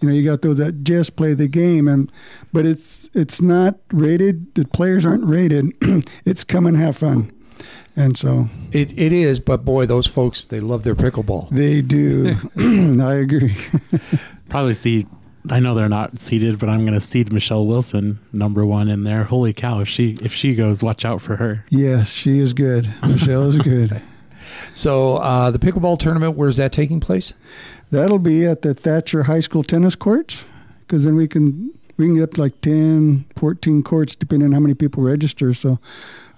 You 0.00 0.08
know, 0.08 0.14
you 0.14 0.24
got 0.24 0.42
those 0.42 0.56
that 0.58 0.82
just 0.82 1.14
play 1.16 1.34
the 1.34 1.46
game, 1.48 1.86
and 1.86 2.10
but 2.52 2.64
it's 2.66 3.10
it's 3.14 3.42
not 3.42 3.76
rated. 3.92 4.54
The 4.54 4.64
players 4.64 5.04
aren't 5.04 5.24
rated. 5.24 5.72
it's 6.24 6.42
come 6.42 6.66
and 6.66 6.76
have 6.76 6.96
fun, 6.96 7.30
and 7.94 8.16
so 8.16 8.48
It 8.72 8.98
it 8.98 9.12
is, 9.12 9.40
but 9.40 9.62
boy, 9.64 9.84
those 9.86 10.06
folks 10.06 10.44
they 10.46 10.58
love 10.60 10.84
their 10.84 10.94
pickleball. 10.94 11.50
they 11.50 11.82
do. 11.82 12.36
I 13.02 13.14
agree. 13.14 13.54
Probably 14.48 14.74
see. 14.74 15.06
I 15.48 15.58
know 15.58 15.74
they're 15.74 15.88
not 15.88 16.18
seeded, 16.20 16.58
but 16.58 16.68
I'm 16.68 16.80
going 16.80 16.92
to 16.94 17.00
seed 17.00 17.32
Michelle 17.32 17.66
Wilson 17.66 18.18
number 18.32 18.66
one 18.66 18.88
in 18.88 19.04
there. 19.04 19.24
Holy 19.24 19.52
cow! 19.52 19.80
If 19.80 19.88
she 19.88 20.16
if 20.22 20.34
she 20.34 20.54
goes, 20.54 20.82
watch 20.82 21.04
out 21.04 21.22
for 21.22 21.36
her. 21.36 21.64
yes, 21.70 22.10
she 22.10 22.38
is 22.38 22.52
good. 22.52 22.92
Michelle 23.02 23.44
is 23.48 23.56
good. 23.56 24.02
So 24.72 25.16
uh, 25.16 25.50
the 25.50 25.58
pickleball 25.58 25.98
tournament, 25.98 26.36
where's 26.36 26.56
that 26.56 26.72
taking 26.72 27.00
place? 27.00 27.34
That'll 27.90 28.18
be 28.18 28.44
at 28.46 28.62
the 28.62 28.74
Thatcher 28.74 29.24
High 29.24 29.40
School 29.40 29.62
tennis 29.62 29.94
courts 29.96 30.44
because 30.80 31.04
then 31.04 31.14
we 31.16 31.26
can 31.28 31.72
we 31.96 32.06
can 32.06 32.14
get 32.14 32.22
up 32.24 32.34
to 32.34 32.40
like 32.40 32.60
10, 32.60 33.26
14 33.36 33.82
courts 33.82 34.14
depending 34.16 34.46
on 34.48 34.52
how 34.52 34.60
many 34.60 34.74
people 34.74 35.02
register. 35.02 35.54
So 35.54 35.78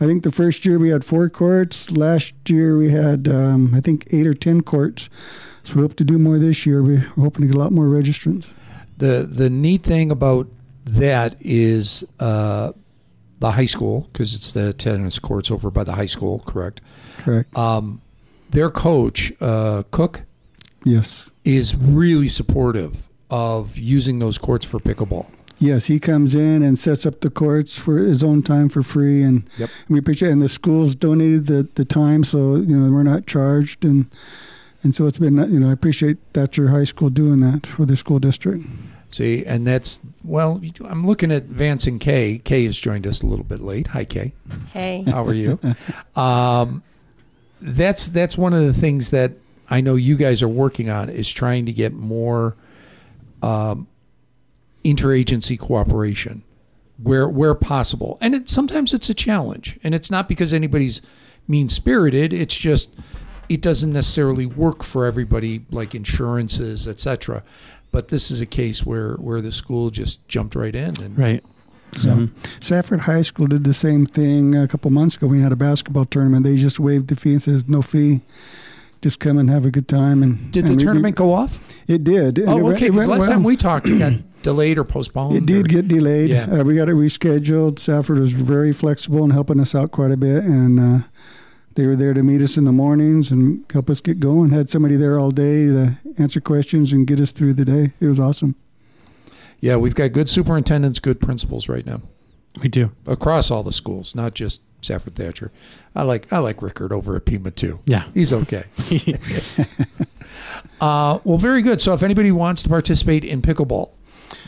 I 0.00 0.06
think 0.06 0.24
the 0.24 0.30
first 0.30 0.64
year 0.66 0.78
we 0.78 0.88
had 0.90 1.04
four 1.04 1.28
courts. 1.28 1.90
Last 1.90 2.34
year 2.48 2.76
we 2.76 2.90
had 2.90 3.28
um, 3.28 3.74
I 3.74 3.80
think 3.80 4.06
eight 4.12 4.26
or 4.26 4.34
ten 4.34 4.62
courts. 4.62 5.08
So 5.62 5.74
we 5.76 5.82
hope 5.82 5.94
to 5.96 6.04
do 6.04 6.18
more 6.18 6.38
this 6.38 6.66
year. 6.66 6.82
We're 6.82 7.12
hoping 7.16 7.42
to 7.42 7.46
get 7.48 7.56
a 7.56 7.58
lot 7.60 7.72
more 7.72 7.86
registrants. 7.86 8.46
The 9.02 9.26
the 9.28 9.50
neat 9.50 9.82
thing 9.82 10.12
about 10.12 10.46
that 10.84 11.34
is 11.40 12.04
uh, 12.20 12.70
the 13.40 13.50
high 13.50 13.64
school 13.64 14.08
because 14.12 14.36
it's 14.36 14.52
the 14.52 14.72
tennis 14.72 15.18
courts 15.18 15.50
over 15.50 15.72
by 15.72 15.82
the 15.82 15.92
high 15.92 16.06
school, 16.06 16.38
correct? 16.46 16.80
Correct. 17.18 17.56
Um, 17.58 18.00
their 18.50 18.70
coach, 18.70 19.32
uh, 19.40 19.82
Cook, 19.90 20.22
Yes. 20.84 21.26
is 21.44 21.74
really 21.74 22.28
supportive 22.28 23.08
of 23.28 23.76
using 23.76 24.20
those 24.20 24.38
courts 24.38 24.64
for 24.64 24.78
pickleball. 24.78 25.26
Yes, 25.58 25.86
he 25.86 25.98
comes 25.98 26.34
in 26.36 26.62
and 26.62 26.78
sets 26.78 27.04
up 27.04 27.22
the 27.22 27.30
courts 27.30 27.76
for 27.76 27.98
his 27.98 28.22
own 28.22 28.42
time 28.42 28.68
for 28.68 28.82
free, 28.84 29.20
and 29.22 29.42
Yep. 29.58 29.70
we 29.88 29.98
appreciate. 29.98 30.30
And 30.30 30.42
the 30.42 30.48
schools 30.48 30.94
donated 30.94 31.46
the, 31.48 31.66
the 31.74 31.84
time, 31.84 32.22
so 32.22 32.54
you 32.54 32.76
know 32.78 32.88
we're 32.92 33.02
not 33.02 33.26
charged, 33.26 33.84
and 33.84 34.06
and 34.82 34.94
so 34.94 35.06
it's 35.06 35.18
been 35.18 35.36
you 35.52 35.60
know 35.60 35.70
I 35.70 35.72
appreciate 35.72 36.18
Thatcher 36.32 36.68
High 36.68 36.84
School 36.84 37.10
doing 37.10 37.40
that 37.40 37.66
for 37.66 37.86
the 37.86 37.96
school 37.96 38.18
district. 38.18 38.64
See, 39.10 39.44
and 39.44 39.66
that's 39.66 40.00
well. 40.24 40.60
I'm 40.84 41.06
looking 41.06 41.30
at 41.30 41.44
Vance 41.44 41.86
and 41.86 42.00
Kay. 42.00 42.38
Kay 42.38 42.64
has 42.64 42.78
joined 42.78 43.06
us 43.06 43.20
a 43.20 43.26
little 43.26 43.44
bit 43.44 43.60
late. 43.60 43.88
Hi, 43.88 44.04
Kay. 44.04 44.32
Hey. 44.72 45.04
How 45.06 45.24
are 45.26 45.34
you? 45.34 45.60
um, 46.16 46.82
that's 47.60 48.08
that's 48.08 48.38
one 48.38 48.54
of 48.54 48.64
the 48.64 48.72
things 48.72 49.10
that 49.10 49.32
I 49.68 49.80
know 49.80 49.94
you 49.94 50.16
guys 50.16 50.42
are 50.42 50.48
working 50.48 50.88
on 50.88 51.08
is 51.10 51.30
trying 51.30 51.66
to 51.66 51.72
get 51.72 51.92
more 51.92 52.56
um, 53.42 53.86
interagency 54.84 55.58
cooperation 55.58 56.42
where 57.02 57.28
where 57.28 57.54
possible. 57.54 58.18
And 58.20 58.34
it, 58.34 58.48
sometimes 58.48 58.94
it's 58.94 59.10
a 59.10 59.14
challenge, 59.14 59.78
and 59.84 59.94
it's 59.94 60.10
not 60.10 60.28
because 60.28 60.54
anybody's 60.54 61.02
mean 61.48 61.68
spirited. 61.68 62.32
It's 62.32 62.56
just 62.56 62.94
it 63.54 63.60
doesn't 63.62 63.92
necessarily 63.92 64.46
work 64.46 64.82
for 64.82 65.04
everybody, 65.06 65.64
like 65.70 65.94
insurances, 65.94 66.86
etc. 66.88 67.42
But 67.90 68.08
this 68.08 68.30
is 68.30 68.40
a 68.40 68.46
case 68.46 68.84
where 68.86 69.14
where 69.14 69.40
the 69.40 69.52
school 69.52 69.90
just 69.90 70.26
jumped 70.28 70.54
right 70.54 70.74
in 70.74 70.94
and 71.02 71.18
Right. 71.18 71.44
so 71.92 72.08
Mhm. 72.08 72.30
Safford 72.60 73.00
High 73.00 73.22
School 73.22 73.46
did 73.46 73.64
the 73.64 73.74
same 73.74 74.06
thing 74.06 74.54
a 74.54 74.66
couple 74.66 74.90
months 74.90 75.16
ago. 75.16 75.26
We 75.26 75.40
had 75.42 75.52
a 75.52 75.56
basketball 75.56 76.06
tournament. 76.06 76.44
They 76.44 76.56
just 76.56 76.80
waived 76.80 77.08
the 77.08 77.16
fee 77.16 77.32
and 77.32 77.42
says 77.42 77.68
no 77.68 77.82
fee. 77.82 78.20
Just 79.02 79.18
come 79.18 79.36
and 79.36 79.50
have 79.50 79.64
a 79.64 79.70
good 79.70 79.88
time. 79.88 80.22
And 80.22 80.50
did 80.52 80.64
the 80.64 80.68
and 80.70 80.76
we- 80.78 80.84
tournament 80.84 81.16
go 81.16 81.32
off? 81.34 81.58
It 81.88 82.04
did. 82.04 82.38
and 82.38 82.48
it 82.48 82.48
Oh, 82.48 82.56
went- 82.58 82.76
okay. 82.76 82.86
it 82.86 82.92
Because 82.92 83.08
last 83.08 83.20
well. 83.20 83.30
time 83.30 83.42
we 83.42 83.56
talked, 83.56 83.88
it 83.90 83.98
got 83.98 84.12
delayed 84.44 84.78
or 84.78 84.84
postponed. 84.84 85.36
It 85.36 85.44
did 85.44 85.66
or- 85.66 85.68
get 85.68 85.88
delayed. 85.88 86.30
Yeah. 86.30 86.44
Uh, 86.60 86.62
we 86.64 86.76
got 86.76 86.88
it 86.88 86.94
rescheduled. 86.94 87.78
Safford 87.80 88.18
was 88.20 88.32
very 88.32 88.72
flexible 88.72 89.24
and 89.24 89.32
helping 89.32 89.58
us 89.60 89.74
out 89.74 89.90
quite 89.90 90.12
a 90.12 90.16
bit, 90.16 90.44
and 90.44 90.78
uh, 90.80 90.98
they 91.74 91.86
were 91.86 91.96
there 91.96 92.14
to 92.14 92.22
meet 92.22 92.42
us 92.42 92.56
in 92.56 92.64
the 92.64 92.72
mornings 92.72 93.30
and 93.30 93.64
help 93.72 93.88
us 93.88 94.00
get 94.00 94.20
going. 94.20 94.50
Had 94.50 94.68
somebody 94.70 94.96
there 94.96 95.18
all 95.18 95.30
day 95.30 95.66
to 95.66 95.98
answer 96.18 96.40
questions 96.40 96.92
and 96.92 97.06
get 97.06 97.18
us 97.20 97.32
through 97.32 97.54
the 97.54 97.64
day. 97.64 97.92
It 98.00 98.06
was 98.06 98.20
awesome. 98.20 98.54
Yeah, 99.60 99.76
we've 99.76 99.94
got 99.94 100.12
good 100.12 100.28
superintendents, 100.28 100.98
good 100.98 101.20
principals 101.20 101.68
right 101.68 101.86
now 101.86 102.00
We 102.60 102.68
do. 102.68 102.92
across 103.06 103.50
all 103.50 103.62
the 103.62 103.72
schools, 103.72 104.14
not 104.14 104.34
just 104.34 104.60
Safford 104.82 105.14
Thatcher. 105.14 105.52
I 105.94 106.02
like 106.02 106.32
I 106.32 106.38
like 106.38 106.60
Rickard 106.62 106.92
over 106.92 107.14
at 107.16 107.24
Pima 107.24 107.52
too. 107.52 107.78
Yeah. 107.84 108.04
He's 108.12 108.32
okay. 108.32 108.64
uh, 110.80 111.18
well, 111.24 111.38
very 111.38 111.62
good. 111.62 111.80
So, 111.80 111.94
if 111.94 112.02
anybody 112.02 112.32
wants 112.32 112.62
to 112.64 112.68
participate 112.68 113.24
in 113.24 113.40
pickleball, 113.40 113.92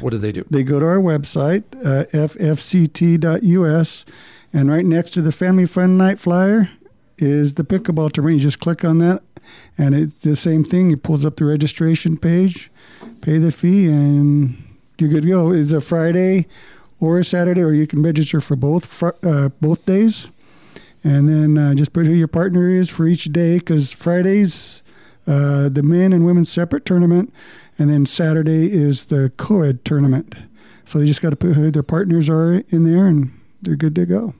what 0.01 0.11
do 0.11 0.19
they 0.19 0.33
do? 0.33 0.45
They 0.51 0.65
go 0.65 0.81
to 0.81 0.87
our 0.87 0.99
website, 0.99 1.63
uh, 1.85 2.07
ffct.us, 2.07 4.05
and 4.53 4.71
right 4.71 4.85
next 4.85 5.11
to 5.11 5.23
the 5.23 5.33
Family 5.33 5.67
Fun 5.67 5.97
Night 5.97 6.19
flyer 6.19 6.71
is 7.19 7.55
the 7.55 7.65
pickleball 7.65 8.13
tournament. 8.13 8.41
You 8.41 8.45
just 8.49 8.61
click 8.61 8.85
on 8.85 8.99
that, 8.99 9.23
and 9.79 9.95
it's 9.95 10.23
the 10.23 10.37
same 10.37 10.65
thing. 10.65 10.91
It 10.91 11.03
pulls 11.03 11.25
up 11.25 11.37
the 11.37 11.45
registration 11.45 12.17
page, 12.17 12.71
pay 13.21 13.39
the 13.39 13.53
fee, 13.53 13.87
and 13.87 14.63
you're 14.99 15.11
good 15.11 15.23
to 15.23 15.29
go. 15.29 15.53
It's 15.53 15.73
a 15.73 15.81
Friday 15.81 16.47
or 17.01 17.19
a 17.19 17.25
Saturday, 17.25 17.61
or 17.63 17.73
you 17.73 17.87
can 17.87 18.03
register 18.03 18.41
for 18.41 18.57
both 18.57 19.03
uh, 19.03 19.51
both 19.61 19.85
days, 19.87 20.29
and 21.03 21.29
then 21.29 21.59
uh, 21.59 21.75
just 21.75 21.93
put 21.93 22.07
who 22.07 22.13
your 22.13 22.29
partner 22.29 22.69
is 22.69 22.89
for 22.89 23.07
each 23.07 23.25
day. 23.25 23.59
Because 23.59 23.93
Fridays, 23.93 24.83
uh, 25.27 25.69
the 25.69 25.83
men 25.83 26.13
and 26.13 26.25
women 26.25 26.45
separate 26.45 26.85
tournament, 26.85 27.33
and 27.79 27.91
then 27.91 28.07
Saturday 28.07 28.73
is 28.73 29.07
the 29.07 29.33
co-ed 29.37 29.85
tournament. 29.85 30.37
So 30.85 30.99
they 30.99 31.07
just 31.07 31.23
got 31.23 31.31
to 31.31 31.37
put 31.37 31.55
who 31.55 31.71
their 31.71 31.83
partners 31.83 32.29
are 32.29 32.63
in 32.69 32.85
there, 32.85 33.07
and 33.07 33.33
they're 33.63 33.77
good 33.77 33.95
to 33.95 34.07
go. 34.07 34.35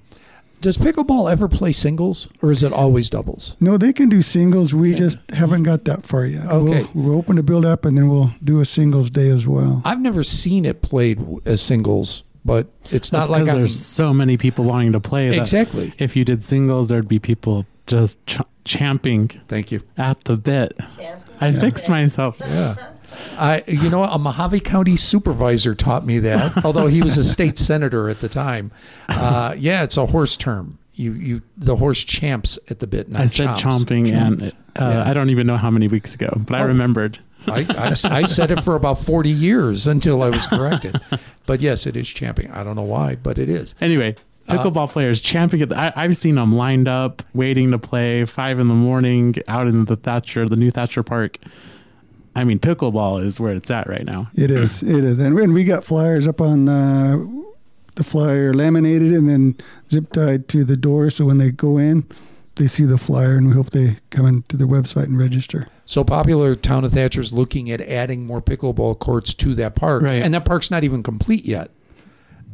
Does 0.65 0.79
pickleball 0.79 1.31
ever 1.31 1.47
play 1.47 1.73
singles, 1.73 2.27
or 2.41 2.51
is 2.51 2.63
it 2.63 2.73
always 2.73 3.11
doubles? 3.11 3.55
No, 3.61 3.77
they 3.77 3.93
can 3.93 4.09
do 4.09 4.23
singles. 4.23 4.75
We 4.75 4.95
just 4.95 5.19
haven't 5.31 5.65
got 5.65 5.85
that 5.85 6.07
far 6.07 6.25
yet. 6.25 6.47
Okay. 6.47 6.89
We'll, 6.95 7.05
we're 7.11 7.15
open 7.15 7.37
to 7.37 7.43
build 7.43 7.67
up, 7.67 7.85
and 7.85 7.99
then 7.99 8.09
we'll 8.09 8.31
do 8.43 8.63
a 8.63 8.65
singles 8.65 9.11
day 9.11 9.29
as 9.29 9.47
well. 9.47 9.83
I've 9.85 10.01
never 10.01 10.23
seen 10.25 10.65
it 10.65 10.81
played 10.81 11.21
as 11.45 11.61
singles, 11.61 12.23
but 12.47 12.69
it's 12.91 13.13
not 13.13 13.19
That's 13.19 13.31
like 13.31 13.41
'cause 13.41 13.49
I'm, 13.51 13.57
there's 13.57 13.79
so 13.79 14.15
many 14.15 14.39
people 14.39 14.65
wanting 14.65 14.93
to 14.93 15.01
play 15.01 15.29
that 15.29 15.37
exactly. 15.37 15.93
if 15.99 16.17
you 16.17 16.25
did 16.25 16.43
singles, 16.43 16.89
there'd 16.89 17.09
be 17.09 17.19
people 17.19 17.67
just 17.87 18.25
ch- 18.27 18.39
champing 18.65 19.29
Thank 19.49 19.71
you. 19.71 19.83
at 19.99 20.25
the 20.25 20.39
bit. 20.39 20.73
I 21.43 21.53
fixed 21.53 21.91
myself. 21.91 22.37
Yeah. 22.41 22.77
I, 23.39 23.63
you 23.67 23.91
know, 23.91 24.05
a 24.05 24.19
Mohave 24.19 24.63
County 24.65 24.97
supervisor 24.97 25.75
taught 25.75 26.05
me 26.07 26.19
that, 26.21 26.65
although 26.65 26.87
he 26.87 27.03
was 27.03 27.17
a 27.19 27.25
state 27.25 27.59
senator 27.59 28.09
at 28.09 28.21
the 28.21 28.29
time. 28.29 28.71
Uh, 29.09 29.55
yeah, 29.59 29.83
it's 29.83 29.97
a 29.97 30.07
horse 30.07 30.37
term. 30.37 30.79
You, 30.95 31.13
you, 31.15 31.43
the 31.57 31.77
horse 31.77 32.05
champs 32.05 32.59
at 32.71 32.79
the 32.79 32.87
bit. 32.87 33.09
Not 33.09 33.23
I 33.23 33.27
said 33.27 33.49
chomps. 33.49 33.85
chomping, 33.85 34.13
and 34.13 34.43
uh, 34.45 34.51
Yeah. 34.79 35.11
I 35.11 35.13
don't 35.15 35.31
even 35.31 35.47
know 35.47 35.57
how 35.57 35.71
many 35.71 35.89
weeks 35.89 36.15
ago, 36.15 36.29
but 36.37 36.57
I 36.57 36.63
Oh. 36.63 36.67
remembered. 36.67 37.19
I, 37.47 37.67
I, 37.69 38.19
I 38.21 38.25
said 38.25 38.51
it 38.51 38.63
for 38.63 38.75
about 38.75 38.99
forty 38.99 39.29
years 39.31 39.87
until 39.87 40.23
I 40.23 40.27
was 40.27 40.47
corrected. 40.47 40.97
But 41.47 41.61
yes, 41.61 41.87
it 41.87 41.95
is 41.95 42.09
champing. 42.09 42.51
I 42.53 42.65
don't 42.65 42.75
know 42.75 42.81
why, 42.81 43.17
but 43.17 43.39
it 43.39 43.51
is. 43.51 43.75
Anyway, 43.79 44.17
Uh, 44.49 44.55
pickleball 44.57 44.89
players 44.89 45.21
champing 45.21 45.61
at 45.61 45.69
the, 45.69 45.77
I, 45.79 45.93
I've 45.95 46.17
seen 46.17 46.37
them 46.37 46.55
lined 46.55 46.89
up, 46.89 47.23
waiting 47.35 47.71
to 47.73 47.79
play, 47.79 48.25
five 48.25 48.59
in 48.59 48.69
the 48.69 48.75
morning, 48.75 49.35
out 49.47 49.67
in 49.67 49.85
the 49.85 49.97
Thatcher, 49.97 50.49
the 50.49 50.57
new 50.57 50.71
Thatcher 50.71 51.03
Park. 51.03 51.37
I 52.37 52.45
mean, 52.45 52.59
pickleball 52.59 53.23
is 53.25 53.39
where 53.39 53.53
it's 53.55 53.71
at 53.71 53.87
right 53.89 54.05
now. 54.05 54.31
It 54.35 54.51
is. 54.51 54.83
It 54.83 55.05
is. 55.05 55.19
And, 55.19 55.39
and 55.39 55.55
we 55.55 55.65
got 55.65 55.85
flyers 55.85 56.27
up 56.27 56.41
on 56.41 56.69
uh, 56.69 57.25
the 57.95 58.05
flyer 58.05 58.53
laminated 58.53 59.13
and 59.13 59.29
then 59.29 59.57
zip 59.91 60.13
tied 60.13 60.49
to 60.49 60.65
the 60.65 60.77
door. 60.77 61.11
So 61.11 61.25
when 61.27 61.39
they 61.39 61.51
go 61.51 61.79
in, 61.79 62.07
they 62.57 62.67
see 62.69 62.85
the 62.85 62.99
flyer, 62.99 63.37
and 63.37 63.49
we 63.49 63.55
hope 63.55 63.71
they 63.71 63.97
come 64.11 64.27
into 64.27 64.57
the 64.57 64.65
website 64.65 65.05
and 65.05 65.19
register. 65.19 65.67
So 65.87 66.05
popular 66.05 66.55
town 66.55 66.85
of 66.85 66.93
Thatcher's 66.93 67.33
looking 67.33 67.69
at 67.71 67.81
adding 67.81 68.27
more 68.27 68.41
pickleball 68.41 68.99
courts 69.01 69.35
to 69.35 69.55
that 69.57 69.75
park, 69.75 70.03
Right. 70.05 70.23
and 70.23 70.33
that 70.35 70.45
park's 70.45 70.71
not 70.71 70.85
even 70.85 71.03
complete 71.03 71.45
yet. 71.45 71.71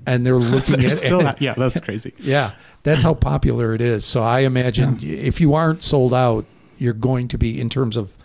And 0.06 0.24
they're 0.24 0.34
looking 0.38 0.78
They're 0.78 0.86
at 0.86 0.92
still, 0.92 1.26
at- 1.26 1.40
yeah, 1.42 1.52
that's 1.54 1.80
crazy. 1.80 2.14
Yeah, 2.18 2.52
that's 2.82 3.02
how 3.02 3.12
popular 3.12 3.74
it 3.74 3.82
is. 3.82 4.06
So 4.06 4.22
I 4.22 4.40
imagine 4.40 4.98
if 5.02 5.38
you 5.40 5.52
aren't 5.54 5.82
sold 5.82 6.14
out, 6.14 6.46
you're 6.78 6.94
going 6.94 7.28
to 7.28 7.36
be 7.38 7.60
in 7.60 7.68
terms 7.68 7.96
of 7.98 8.16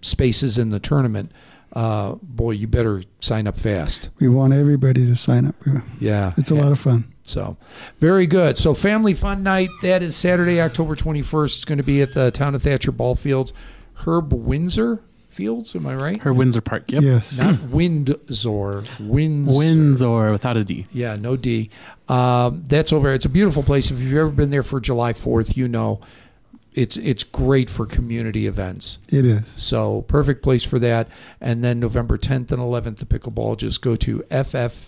spaces 0.00 0.58
in 0.58 0.70
the 0.70 0.80
tournament. 0.80 1.32
Uh, 1.72 2.16
boy, 2.22 2.50
you 2.50 2.66
better 2.66 3.02
sign 3.20 3.46
up 3.46 3.56
fast. 3.56 4.10
We 4.18 4.28
want 4.28 4.52
everybody 4.52 5.06
to 5.06 5.14
sign 5.14 5.46
up. 5.46 5.54
Yeah, 6.00 6.32
It's 6.36 6.50
a 6.50 6.54
lot 6.56 6.72
of 6.72 6.80
fun. 6.80 7.12
So, 7.22 7.56
very 8.00 8.26
good. 8.26 8.58
So, 8.58 8.74
Family 8.74 9.14
Fun 9.14 9.44
Night, 9.44 9.68
that 9.82 10.02
is 10.02 10.16
Saturday, 10.16 10.60
October 10.60 10.96
21st. 10.96 11.44
It's 11.56 11.64
going 11.64 11.78
to 11.78 11.84
be 11.84 12.02
at 12.02 12.12
the 12.12 12.32
Town 12.32 12.56
of 12.56 12.62
Thatcher 12.64 12.90
Ball 12.90 13.14
Fields. 13.14 13.52
Herb 14.04 14.32
Windsor 14.32 15.04
Fields, 15.28 15.76
am 15.76 15.86
I 15.86 15.94
right? 15.94 16.20
Her 16.22 16.32
Winsor 16.32 16.60
Park. 16.60 16.90
Yep. 16.90 17.02
Yes. 17.04 17.38
Not 17.38 17.62
Windsor. 17.64 18.82
Winsor. 18.98 19.58
Winsor 19.58 20.32
without 20.32 20.56
a 20.56 20.64
D. 20.64 20.86
Yeah, 20.92 21.14
no 21.14 21.36
D. 21.36 21.70
Um, 22.08 22.64
that's 22.66 22.92
over. 22.92 23.12
It's 23.12 23.26
a 23.26 23.28
beautiful 23.28 23.62
place. 23.62 23.92
If 23.92 24.00
you've 24.00 24.16
ever 24.18 24.30
been 24.30 24.50
there 24.50 24.64
for 24.64 24.80
July 24.80 25.12
4th, 25.12 25.56
you 25.56 25.68
know 25.68 26.00
it's 26.74 26.96
it's 26.96 27.24
great 27.24 27.68
for 27.68 27.86
community 27.86 28.46
events. 28.46 29.00
It 29.08 29.24
is. 29.24 29.46
So 29.56 30.02
perfect 30.02 30.42
place 30.42 30.62
for 30.62 30.78
that. 30.78 31.08
And 31.40 31.64
then 31.64 31.80
November 31.80 32.16
10th 32.16 32.52
and 32.52 32.60
11th, 32.60 32.98
the 32.98 33.06
pickleball. 33.06 33.56
Just 33.56 33.82
go 33.82 33.96
to 33.96 34.20
ffct.org. 34.30 34.84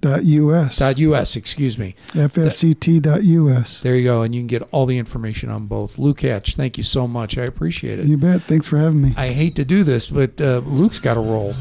Dot 0.00 0.22
US. 0.22 0.76
Dot 0.76 0.98
US, 0.98 1.34
excuse 1.34 1.78
me. 1.78 1.94
FFCT.us. 2.08 3.80
There 3.80 3.96
you 3.96 4.04
go, 4.04 4.20
and 4.20 4.34
you 4.34 4.42
can 4.42 4.48
get 4.48 4.60
all 4.70 4.84
the 4.84 4.98
information 4.98 5.48
on 5.48 5.66
both. 5.66 5.98
Luke 5.98 6.20
Hatch, 6.20 6.56
thank 6.56 6.76
you 6.76 6.84
so 6.84 7.08
much. 7.08 7.38
I 7.38 7.44
appreciate 7.44 7.98
it. 7.98 8.06
You 8.06 8.18
bet. 8.18 8.42
Thanks 8.42 8.68
for 8.68 8.76
having 8.76 9.00
me. 9.00 9.14
I 9.16 9.28
hate 9.28 9.56
to 9.56 9.64
do 9.64 9.82
this, 9.82 10.10
but 10.10 10.38
uh, 10.42 10.58
Luke's 10.58 10.98
got 10.98 11.16
a 11.16 11.20
roll 11.20 11.54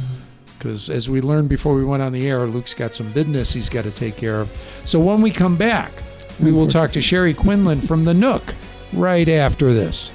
because, 0.57 0.89
as 0.89 1.09
we 1.09 1.21
learned 1.21 1.47
before 1.47 1.73
we 1.73 1.85
went 1.85 2.03
on 2.03 2.11
the 2.11 2.27
air, 2.27 2.45
Luke's 2.45 2.73
got 2.73 2.93
some 2.93 3.13
business 3.13 3.53
he's 3.53 3.69
got 3.69 3.85
to 3.85 3.91
take 3.91 4.17
care 4.17 4.41
of. 4.41 4.51
So 4.83 4.99
when 4.99 5.21
we 5.21 5.31
come 5.31 5.55
back, 5.55 5.93
we 6.41 6.51
will 6.51 6.67
talk 6.67 6.91
to 6.91 7.01
Sherry 7.01 7.33
Quinlan 7.33 7.81
from 7.81 8.03
the 8.03 8.13
Nook 8.13 8.55
right 8.93 9.27
after 9.27 9.73
this. 9.73 10.11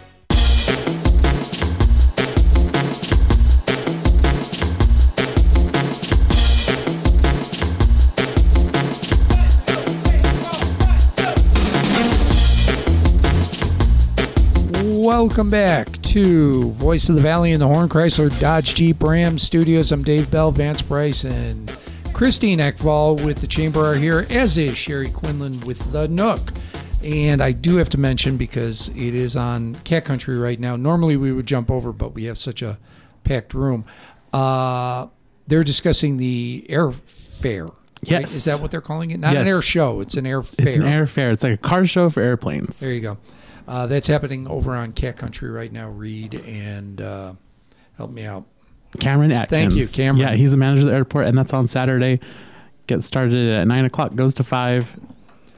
Welcome 14.84 15.50
back 15.50 16.00
to 16.02 16.70
Voice 16.72 17.08
of 17.08 17.16
the 17.16 17.22
Valley 17.22 17.52
in 17.52 17.60
the 17.60 17.66
Horn 17.66 17.88
Chrysler 17.88 18.36
Dodge 18.38 18.74
Jeep 18.74 19.02
Ram 19.02 19.38
Studios. 19.38 19.90
I'm 19.90 20.02
Dave 20.02 20.30
Bell, 20.30 20.50
Vance 20.50 20.82
Bryce, 20.82 21.24
and 21.24 21.70
Christine 22.18 22.58
Ekval 22.58 23.24
with 23.24 23.40
the 23.40 23.46
Chamber 23.46 23.84
are 23.84 23.94
here, 23.94 24.26
as 24.28 24.58
is 24.58 24.76
Sherry 24.76 25.08
Quinlan 25.08 25.60
with 25.60 25.92
the 25.92 26.08
Nook. 26.08 26.52
And 27.04 27.40
I 27.40 27.52
do 27.52 27.76
have 27.76 27.90
to 27.90 27.96
mention 27.96 28.36
because 28.36 28.88
it 28.88 29.14
is 29.14 29.36
on 29.36 29.76
Cat 29.84 30.04
Country 30.04 30.36
right 30.36 30.58
now. 30.58 30.74
Normally 30.74 31.16
we 31.16 31.30
would 31.30 31.46
jump 31.46 31.70
over, 31.70 31.92
but 31.92 32.14
we 32.14 32.24
have 32.24 32.36
such 32.36 32.60
a 32.60 32.76
packed 33.22 33.54
room. 33.54 33.84
Uh, 34.32 35.06
they're 35.46 35.62
discussing 35.62 36.16
the 36.16 36.66
airfare. 36.68 37.66
right? 37.68 37.72
Yes. 38.02 38.34
Is 38.34 38.46
that 38.46 38.60
what 38.60 38.72
they're 38.72 38.80
calling 38.80 39.12
it? 39.12 39.20
Not 39.20 39.36
an 39.36 39.46
air 39.46 39.62
show. 39.62 40.00
It's 40.00 40.16
an 40.16 40.26
air 40.26 40.42
fair. 40.42 40.66
It's 40.66 40.76
an 40.76 40.82
airfare. 40.82 41.32
It's 41.32 41.44
like 41.44 41.52
a 41.54 41.56
car 41.56 41.86
show 41.86 42.10
for 42.10 42.20
airplanes. 42.20 42.80
There 42.80 42.92
you 42.92 43.00
go. 43.00 43.18
Uh, 43.68 43.86
that's 43.86 44.08
happening 44.08 44.48
over 44.48 44.74
on 44.74 44.92
Cat 44.92 45.16
Country 45.16 45.50
right 45.50 45.70
now. 45.70 45.88
Reed 45.88 46.34
and 46.34 47.00
uh, 47.00 47.34
help 47.96 48.10
me 48.10 48.24
out. 48.24 48.44
Cameron 49.00 49.32
Atkins. 49.32 49.50
Thank 49.50 49.74
you, 49.74 49.86
Cameron. 49.86 50.20
Yeah, 50.28 50.34
he's 50.34 50.50
the 50.50 50.56
manager 50.56 50.82
of 50.82 50.88
the 50.88 50.94
airport, 50.94 51.26
and 51.26 51.36
that's 51.36 51.52
on 51.52 51.66
Saturday. 51.68 52.20
Gets 52.86 53.06
started 53.06 53.48
at 53.50 53.66
nine 53.66 53.84
o'clock, 53.84 54.14
goes 54.14 54.34
to 54.34 54.44
five. 54.44 54.98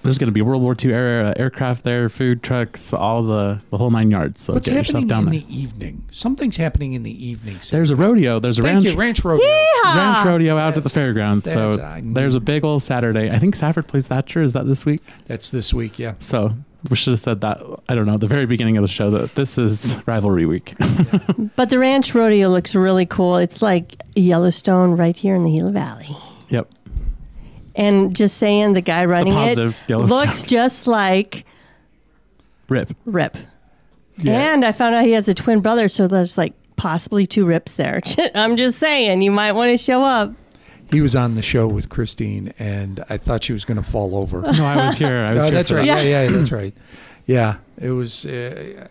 There's 0.03 0.17
going 0.17 0.29
to 0.29 0.33
be 0.33 0.41
World 0.41 0.63
War 0.63 0.75
II 0.83 0.93
era 0.95 1.35
aircraft 1.37 1.85
there, 1.85 2.09
food 2.09 2.43
trucks, 2.43 2.95
all 2.95 3.23
the 3.23 3.63
the 3.71 3.77
whole 3.77 3.91
nine 3.91 4.11
yards. 4.11 4.43
So 4.43 4.55
What's 4.55 4.67
get 4.67 4.75
yourself 4.77 5.05
happening 5.05 5.09
down 5.09 5.25
in 5.27 5.31
there. 5.31 5.41
the 5.49 5.55
evening? 5.57 6.05
Something's 6.11 6.57
happening 6.57 6.95
in 6.95 7.03
the 7.03 7.25
evening. 7.27 7.59
There's 7.71 7.91
a 7.91 7.97
rodeo. 7.97 8.41
There's 8.41 8.59
a 8.59 8.63
Thank 8.63 8.77
ranch 8.77 8.93
you, 8.95 8.97
Ranch 8.99 9.23
Rodeo. 9.25 9.47
ranch 9.85 10.25
rodeo 10.25 10.57
out 10.57 10.69
at 10.69 10.75
the 10.77 10.81
That's- 10.81 10.93
fairgrounds. 10.95 11.45
So 11.53 11.71
that's- 11.73 11.79
I 11.87 12.01
knew- 12.01 12.15
there's 12.15 12.35
a 12.35 12.41
big 12.41 12.65
old 12.65 12.83
Saturday. 12.83 13.31
I 13.31 13.39
think 13.39 13.55
Safford 13.55 13.87
plays 13.89 14.07
Thatcher. 14.09 14.43
Is 14.43 14.55
that 14.55 14.67
this 14.67 14.87
week? 14.87 15.03
That's 15.29 15.51
this 15.51 15.75
week, 15.75 15.99
yeah. 15.99 16.15
So 16.19 16.55
we 16.89 16.97
should 16.97 17.11
have 17.13 17.21
said 17.21 17.41
that. 17.43 17.61
I 17.89 17.95
don't 17.95 18.07
know. 18.07 18.15
At 18.15 18.21
the 18.21 18.27
very 18.27 18.47
beginning 18.47 18.77
of 18.77 18.83
the 18.83 18.89
show 18.89 19.11
that 19.11 19.35
this 19.35 19.59
is 19.59 20.01
rivalry 20.07 20.47
week. 20.47 20.75
But 21.57 21.69
the 21.71 21.79
ranch 21.79 22.15
rodeo 22.15 22.49
looks 22.49 22.75
really 22.75 23.05
cool. 23.07 23.37
It's 23.37 23.61
like 23.61 24.01
Yellowstone 24.17 24.93
right 24.93 25.17
here 25.17 25.35
in 25.35 25.43
the 25.43 25.51
Gila 25.51 25.73
Valley. 25.73 26.17
yep. 26.49 26.71
And 27.75 28.15
just 28.17 28.39
saying, 28.39 28.73
the 28.73 28.81
guy 28.81 29.05
running 29.05 29.33
it 29.33 29.37
positive 29.37 29.77
Yellowstone. 29.89 30.19
looks 30.19 30.43
just 30.43 30.87
like 30.87 31.45
Rip. 32.69 32.97
Rip. 33.05 33.37
Yeah. 34.17 34.53
And 34.55 34.65
I 34.65 34.73
found 34.73 34.95
out 34.95 35.05
he 35.05 35.13
has 35.13 35.29
a 35.29 35.35
twin 35.35 35.61
brother, 35.61 35.89
so 35.89 36.07
there's 36.09 36.37
like 36.39 36.55
possibly 36.77 37.27
two 37.27 37.45
Rips 37.47 37.75
there. 37.75 38.01
I'm 38.35 38.57
just 38.57 38.79
saying, 38.79 39.23
you 39.23 39.31
might 39.31 39.53
want 39.53 39.71
to 39.71 39.79
show 39.79 40.03
up. 40.03 40.33
He 40.93 41.01
was 41.01 41.15
on 41.17 41.35
the 41.35 41.43
show 41.43 41.67
with 41.69 41.89
Christine, 41.89 42.53
and 42.59 43.03
I 43.09 43.17
thought 43.17 43.45
she 43.45 43.53
was 43.53 43.65
going 43.65 43.77
to 43.77 43.83
fall 43.89 44.17
over. 44.17 44.41
No, 44.53 44.65
I 44.65 44.87
was 44.87 44.97
here. 44.99 45.17
I 45.19 45.35
was 45.35 45.43
Oh, 45.45 45.47
here 45.47 45.55
that's 45.55 45.71
right. 45.71 45.87
that. 45.87 46.05
Yeah. 46.07 46.25
yeah, 46.25 46.31
that's 46.31 46.51
right. 46.61 46.75
Yeah, 47.27 47.57
it 47.81 47.91
was. 47.91 48.27
Uh, 48.27 48.89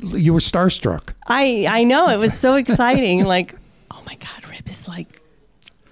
you 0.00 0.32
were 0.32 0.40
starstruck. 0.40 1.10
I 1.26 1.66
I 1.68 1.84
know 1.84 2.08
it 2.08 2.16
was 2.18 2.32
so 2.38 2.54
exciting. 2.54 3.24
like, 3.36 3.54
oh 3.90 4.02
my 4.06 4.14
God, 4.14 4.48
Rip 4.48 4.70
is 4.70 4.88
like 4.88 5.20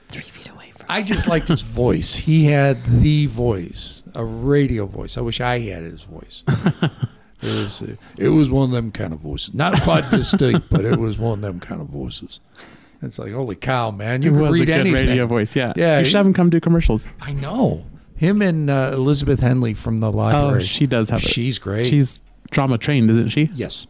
three 0.09 0.23
feet 0.23 0.49
away 0.49 0.71
from. 0.71 0.87
I 0.89 1.03
just 1.03 1.27
liked 1.27 1.49
his 1.49 1.61
voice. 1.63 2.15
He 2.15 2.45
had 2.47 2.83
the 2.85 3.27
voice, 3.27 4.03
a 4.15 4.25
radio 4.25 4.87
voice. 4.87 5.19
I 5.19 5.21
wish 5.21 5.41
I 5.41 5.59
had 5.61 5.83
his 5.85 6.03
voice. 6.03 6.45
It 7.43 7.49
was, 7.55 7.83
uh, 7.83 7.97
it 8.19 8.29
was 8.31 8.49
one 8.49 8.65
of 8.65 8.71
them 8.71 8.91
kind 8.91 9.13
of 9.13 9.21
voices. 9.21 9.53
Not 9.53 9.81
quite 9.83 10.11
distinct, 10.11 10.69
but 10.71 10.87
it 10.87 10.99
was 10.99 11.19
one 11.19 11.35
of 11.35 11.41
them 11.43 11.61
kind 11.61 11.83
of 11.83 11.89
voices. 11.89 12.41
It's 13.03 13.19
like, 13.19 13.33
holy 13.33 13.57
cow, 13.57 13.91
man! 13.91 14.23
You 14.23 14.33
can 14.33 14.41
read 14.51 14.63
a 14.63 14.67
good 14.67 14.73
anything. 14.73 14.95
radio 15.09 15.27
voice. 15.27 15.55
Yeah. 15.55 15.73
Yeah, 15.77 15.99
You 15.99 16.05
should 16.05 16.15
have 16.17 16.27
him 16.27 16.33
come 16.35 16.51
do 16.51 16.61
commercials. 16.61 17.09
I 17.21 17.33
know 17.33 17.85
him 18.17 18.41
and 18.43 18.71
uh, 18.71 18.91
Elizabeth 18.95 19.41
Henley 19.41 19.75
from 19.75 19.99
the 19.99 20.11
library. 20.11 20.63
Oh, 20.63 20.65
she 20.65 20.87
does 20.87 21.11
have 21.11 21.21
it. 21.21 21.29
She's 21.29 21.59
great. 21.59 21.87
She's 21.87 22.23
drama 22.51 22.79
trained, 22.79 23.11
isn't 23.11 23.29
she? 23.29 23.51
yes, 23.55 23.87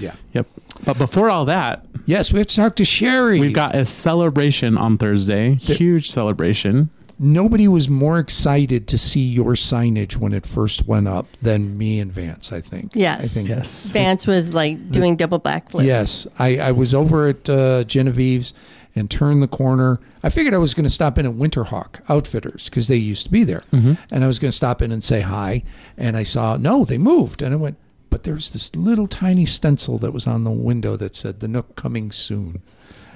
yeah, 0.00 0.14
Yep. 0.32 0.46
But 0.84 0.98
before 0.98 1.30
all 1.30 1.44
that, 1.44 1.84
yes. 2.06 2.32
We 2.32 2.38
have 2.38 2.46
to 2.48 2.56
talk 2.56 2.76
to 2.76 2.84
Sherry. 2.84 3.38
we've 3.38 3.52
got 3.52 3.74
a 3.74 3.84
celebration 3.84 4.76
on 4.78 4.98
Thursday. 4.98 5.54
Huge 5.56 6.10
celebration. 6.10 6.90
Nobody 7.22 7.68
was 7.68 7.88
more 7.88 8.18
excited 8.18 8.88
to 8.88 8.98
see 8.98 9.20
your 9.22 9.52
signage 9.52 10.16
when 10.16 10.32
it 10.34 10.44
first 10.44 10.86
went 10.88 11.06
up 11.06 11.26
than 11.40 11.78
me 11.78 12.00
and 12.00 12.12
Vance. 12.12 12.50
I 12.52 12.60
think. 12.60 12.96
Yes. 12.96 13.20
I 13.22 13.26
think. 13.28 13.48
Yes. 13.48 13.92
Vance 13.92 14.26
was 14.26 14.52
like 14.52 14.90
doing 14.90 15.14
double 15.16 15.38
backflips. 15.40 15.84
Yes, 15.86 16.26
I, 16.38 16.58
I 16.58 16.72
was 16.72 16.94
over 16.94 17.28
at 17.28 17.48
uh, 17.48 17.84
Genevieve's 17.84 18.52
and 18.96 19.08
turned 19.10 19.42
the 19.42 19.48
corner. 19.48 20.00
I 20.24 20.28
figured 20.30 20.52
I 20.52 20.58
was 20.58 20.74
going 20.74 20.84
to 20.84 20.90
stop 20.90 21.16
in 21.16 21.24
at 21.24 21.32
Winterhawk 21.32 22.00
Outfitters 22.10 22.64
because 22.68 22.88
they 22.88 22.96
used 22.96 23.24
to 23.26 23.32
be 23.32 23.44
there, 23.44 23.62
Mm-hmm. 23.72 23.94
and 24.10 24.24
I 24.24 24.26
was 24.26 24.38
going 24.38 24.50
to 24.50 24.56
stop 24.56 24.82
in 24.82 24.90
and 24.92 25.02
say 25.02 25.20
hi. 25.20 25.62
And 25.96 26.16
I 26.16 26.24
saw 26.24 26.56
no, 26.56 26.84
they 26.84 26.98
moved, 26.98 27.40
and 27.40 27.54
I 27.54 27.56
went. 27.56 27.78
But 28.10 28.24
there's 28.24 28.50
this 28.50 28.74
little 28.76 29.06
tiny 29.06 29.46
stencil 29.46 29.96
that 29.98 30.12
was 30.12 30.26
on 30.26 30.44
the 30.44 30.50
window 30.50 30.96
that 30.96 31.14
said 31.14 31.38
"The 31.40 31.48
Nook 31.48 31.76
coming 31.76 32.10
soon," 32.10 32.60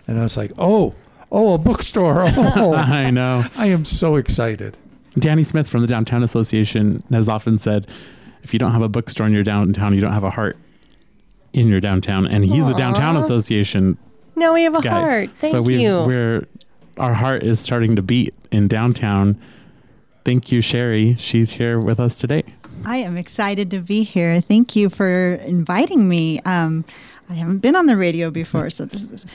and 0.07 0.19
I 0.19 0.23
was 0.23 0.37
like, 0.39 0.53
"Oh, 0.57 0.95
oh, 1.31 1.55
a 1.55 1.59
bookstore! 1.59 2.25
Oh, 2.37 2.75
I 2.75 3.11
know. 3.11 3.45
I 3.57 3.67
am 3.67 3.85
so 3.85 4.17
excited." 4.17 4.77
Danny 5.19 5.45
Smith 5.45 5.69
from 5.69 5.81
the 5.81 5.87
Downtown 5.87 6.23
Association 6.23 7.03
has 7.11 7.27
often 7.27 7.57
said, 7.57 7.87
if 8.47 8.53
you 8.53 8.61
don't 8.61 8.71
have 8.73 8.83
a 8.83 8.89
bookstore 8.89 9.27
in 9.27 9.33
your 9.33 9.43
downtown, 9.43 9.93
you 9.93 10.01
don't 10.01 10.13
have 10.13 10.23
a 10.23 10.31
heart 10.31 10.57
in 11.53 11.67
your 11.67 11.81
downtown. 11.81 12.27
And 12.29 12.45
he's 12.45 12.65
the 12.65 12.75
Downtown 12.75 13.17
Association 13.17 13.99
Now 14.37 14.55
we 14.55 14.63
have 14.63 14.77
a 14.77 14.83
guy. 14.83 14.91
heart. 14.91 15.31
Thank 15.41 15.51
so 15.51 15.63
we 15.63 15.83
you. 15.83 16.05
we're 16.07 16.47
our 16.97 17.15
heart 17.15 17.43
is 17.43 17.59
starting 17.59 17.97
to 17.97 18.03
beat 18.03 18.35
in 18.53 18.69
downtown. 18.69 19.37
Thank 20.25 20.53
you, 20.53 20.61
Sherry. 20.61 21.17
She's 21.19 21.53
here 21.53 21.81
with 21.81 21.99
us 21.99 22.19
today. 22.19 22.45
I 22.85 22.99
am 22.99 23.17
excited 23.17 23.71
to 23.73 23.81
be 23.81 24.05
here. 24.05 24.41
Thank 24.41 24.77
you 24.77 24.89
for 24.89 25.35
inviting 25.35 26.09
me. 26.09 26.39
Um, 26.41 26.85
I 27.29 27.35
haven't 27.35 27.59
been 27.59 27.75
on 27.77 27.87
the 27.87 27.97
radio 27.97 28.31
before, 28.31 28.71
so 28.71 28.85
this 28.85 29.11
is 29.11 29.27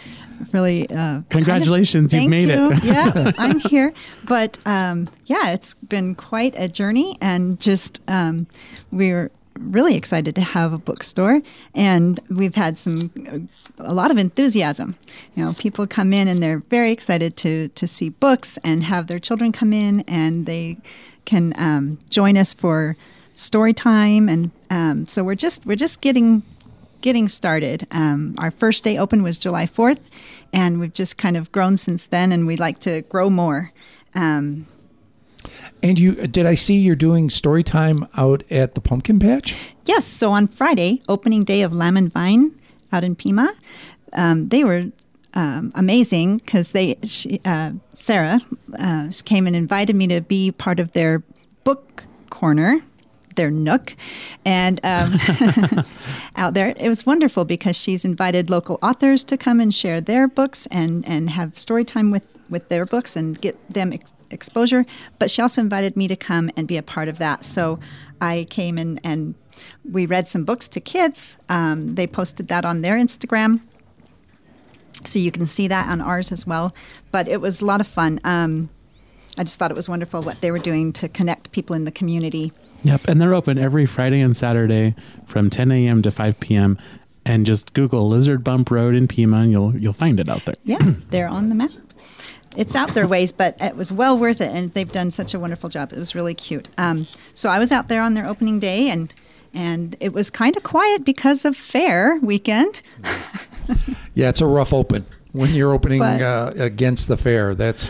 really 0.54 0.90
uh, 0.90 0.96
kind 0.96 1.18
of- 1.18 1.30
Congratulations, 1.30 2.14
you've 2.14 2.30
made 2.30 2.48
you. 2.50 2.72
it. 2.72 2.84
yeah, 2.84 3.32
I'm 3.38 3.60
here. 3.60 3.94
But 4.28 4.58
um, 4.66 5.10
yeah, 5.26 5.52
it's 5.52 5.74
been 5.74 6.16
quite 6.16 6.54
a 6.58 6.68
journey, 6.68 7.18
and 7.22 7.60
just 7.60 8.02
um, 8.08 8.48
we're 8.92 9.30
really 9.60 9.96
excited 9.96 10.34
to 10.36 10.42
have 10.42 10.72
a 10.74 10.78
bookstore, 10.78 11.42
and 11.76 12.20
we've 12.30 12.56
had 12.56 12.78
some 12.78 13.12
a 13.80 13.94
lot 13.94 14.10
of 14.12 14.18
enthusiasm. 14.18 14.96
You 15.36 15.44
know, 15.44 15.54
people 15.54 15.86
come 15.86 16.14
in 16.14 16.28
and 16.28 16.42
they're 16.42 16.60
very 16.70 16.92
excited 16.92 17.36
to 17.38 17.68
to 17.70 17.88
see 17.88 18.10
books 18.10 18.58
and 18.64 18.84
have 18.84 19.08
their 19.08 19.20
children 19.20 19.52
come 19.52 19.74
in, 19.74 20.02
and 20.08 20.46
they 20.46 20.78
can 21.26 21.54
um, 21.58 22.00
join 22.10 22.38
us 22.38 22.54
for 22.54 22.96
story 23.36 23.74
time, 23.74 24.30
and 24.30 24.52
um, 24.70 25.08
so 25.08 25.24
we're 25.24 25.36
just 25.36 25.66
we're 25.66 25.76
just 25.76 26.00
getting 26.02 26.44
getting 27.02 27.28
started. 27.28 27.88
Um, 27.92 28.36
our 28.38 28.52
first 28.52 28.84
day 28.84 28.98
open 28.98 29.24
was 29.24 29.38
July 29.38 29.66
4th, 29.66 30.00
and 30.54 30.80
we've 30.80 30.94
just 30.94 31.18
kind 31.18 31.36
of 31.38 31.52
grown 31.52 31.78
since 31.78 32.06
then, 32.08 32.32
and 32.32 32.48
we'd 32.48 32.60
like 32.60 32.80
to 32.80 33.02
grow 33.04 33.30
more. 33.30 33.72
Um, 34.16 34.66
And 35.84 35.98
you 36.00 36.14
did 36.28 36.46
I 36.46 36.56
see 36.56 36.78
you're 36.78 36.96
doing 36.96 37.30
story 37.30 37.64
time 37.64 38.08
out 38.16 38.44
at 38.52 38.76
the 38.76 38.82
pumpkin 38.82 39.20
patch? 39.20 39.56
yes, 39.86 40.06
so 40.06 40.30
on 40.32 40.48
Friday, 40.48 41.02
opening 41.10 41.44
day 41.44 41.62
of 41.64 41.74
Lamb 41.74 41.98
and 41.98 42.12
Vine 42.12 42.52
out 42.92 43.04
in 43.04 43.16
Pima, 43.16 43.54
um, 44.14 44.50
they 44.50 44.64
were 44.64 44.92
um, 45.34 45.72
amazing 45.76 46.38
because 46.38 46.72
they 46.74 46.98
she, 47.04 47.40
uh, 47.46 47.72
Sarah 47.94 48.42
uh, 48.78 49.10
came 49.26 49.48
and 49.48 49.56
invited 49.56 49.96
me 49.96 50.08
to 50.08 50.22
be 50.22 50.52
part 50.52 50.80
of 50.80 50.92
their 50.92 51.24
book 51.64 52.04
corner. 52.30 52.82
Their 53.42 53.50
nook, 53.50 53.96
and 54.46 54.80
um, 54.84 55.16
out 56.36 56.54
there, 56.54 56.76
it 56.78 56.88
was 56.88 57.08
wonderful 57.08 57.44
because 57.44 57.76
she's 57.76 58.06
invited 58.06 58.52
local 58.52 58.78
authors 58.84 59.24
to 59.24 59.36
come 59.36 59.60
and 59.60 59.74
share 59.74 60.00
their 60.00 60.28
books 60.28 60.68
and 60.68 61.04
and 61.08 61.32
have 61.32 61.58
story 61.58 61.84
time 61.84 62.12
with 62.12 62.22
with 62.52 62.70
their 62.70 62.86
books 62.86 63.16
and 63.16 63.42
get 63.42 63.58
them 63.68 63.94
ex- 63.94 64.14
exposure. 64.30 64.86
But 65.18 65.32
she 65.32 65.42
also 65.42 65.60
invited 65.60 65.98
me 65.98 66.08
to 66.08 66.16
come 66.16 66.52
and 66.56 66.68
be 66.68 66.78
a 66.78 66.84
part 66.84 67.08
of 67.08 67.18
that. 67.18 67.44
So 67.44 67.80
I 68.22 68.46
came 68.52 68.78
and 68.78 69.02
and 69.04 69.34
we 69.84 70.06
read 70.06 70.28
some 70.28 70.44
books 70.44 70.68
to 70.68 70.80
kids. 70.80 71.38
Um, 71.50 71.96
they 71.96 72.06
posted 72.06 72.48
that 72.50 72.64
on 72.64 72.84
their 72.84 72.96
Instagram. 72.96 73.62
So 75.04 75.18
you 75.18 75.32
can 75.32 75.48
see 75.48 75.68
that 75.68 75.90
on 75.90 76.00
ours 76.00 76.32
as 76.32 76.46
well. 76.46 76.76
But 77.10 77.28
it 77.28 77.42
was 77.42 77.60
a 77.60 77.66
lot 77.66 77.82
of 77.82 77.88
fun. 77.88 78.20
Um, 78.24 78.70
I 79.36 79.44
just 79.44 79.58
thought 79.58 79.72
it 79.72 79.76
was 79.76 79.90
wonderful 79.90 80.22
what 80.22 80.42
they 80.42 80.52
were 80.52 80.60
doing 80.60 80.94
to 80.94 81.10
connect 81.10 81.52
people 81.52 81.76
in 81.76 81.86
the 81.86 81.92
community. 81.92 82.52
Yep, 82.84 83.08
and 83.08 83.22
they're 83.22 83.34
open 83.34 83.58
every 83.58 83.86
Friday 83.86 84.22
and 84.22 84.36
Saturday 84.36 84.96
from 85.26 85.50
10 85.50 85.72
a.m. 85.72 86.02
to 86.02 86.12
5 86.12 86.40
p.m. 86.40 86.78
And 87.26 87.46
just 87.46 87.74
Google 87.74 88.10
Lizard 88.10 88.44
Bump 88.44 88.72
Road 88.72 88.96
in 88.96 89.08
Pima, 89.08 89.38
and 89.42 89.52
you'll 89.52 89.78
you'll 89.78 89.94
find 89.94 90.20
it 90.20 90.28
out 90.28 90.44
there. 90.46 90.56
Yeah, 90.64 90.80
they're 91.12 91.28
on 91.28 91.50
the 91.50 91.56
map. 91.56 91.70
It's 92.58 92.76
out 92.76 92.90
their 92.90 93.08
ways, 93.08 93.32
but 93.32 93.56
it 93.62 93.76
was 93.78 93.92
well 93.92 94.18
worth 94.18 94.42
it, 94.42 94.52
and 94.54 94.74
they've 94.74 94.92
done 94.92 95.12
such 95.12 95.34
a 95.34 95.40
wonderful 95.40 95.70
job. 95.70 95.94
It 95.94 96.00
was 96.00 96.16
really 96.16 96.34
cute. 96.34 96.68
Um, 96.78 97.08
so 97.34 97.50
I 97.50 97.60
was 97.60 97.72
out 97.72 97.88
there 97.88 98.02
on 98.02 98.16
their 98.16 98.28
opening 98.28 98.58
day, 98.60 98.90
and 98.90 99.14
and 99.54 99.96
it 100.00 100.14
was 100.14 100.30
kind 100.32 100.58
of 100.58 100.64
quiet 100.64 101.06
because 101.06 101.46
of 101.46 101.56
fair 101.56 102.18
weekend. 102.22 102.82
Yeah, 104.14 104.28
it's 104.28 104.42
a 104.42 104.46
rough 104.46 104.74
open 104.74 105.06
when 105.32 105.54
you're 105.54 105.72
opening 105.72 106.00
But- 106.00 106.22
uh, 106.22 106.52
against 106.58 107.08
the 107.08 107.16
fair. 107.16 107.56
That's 107.56 107.90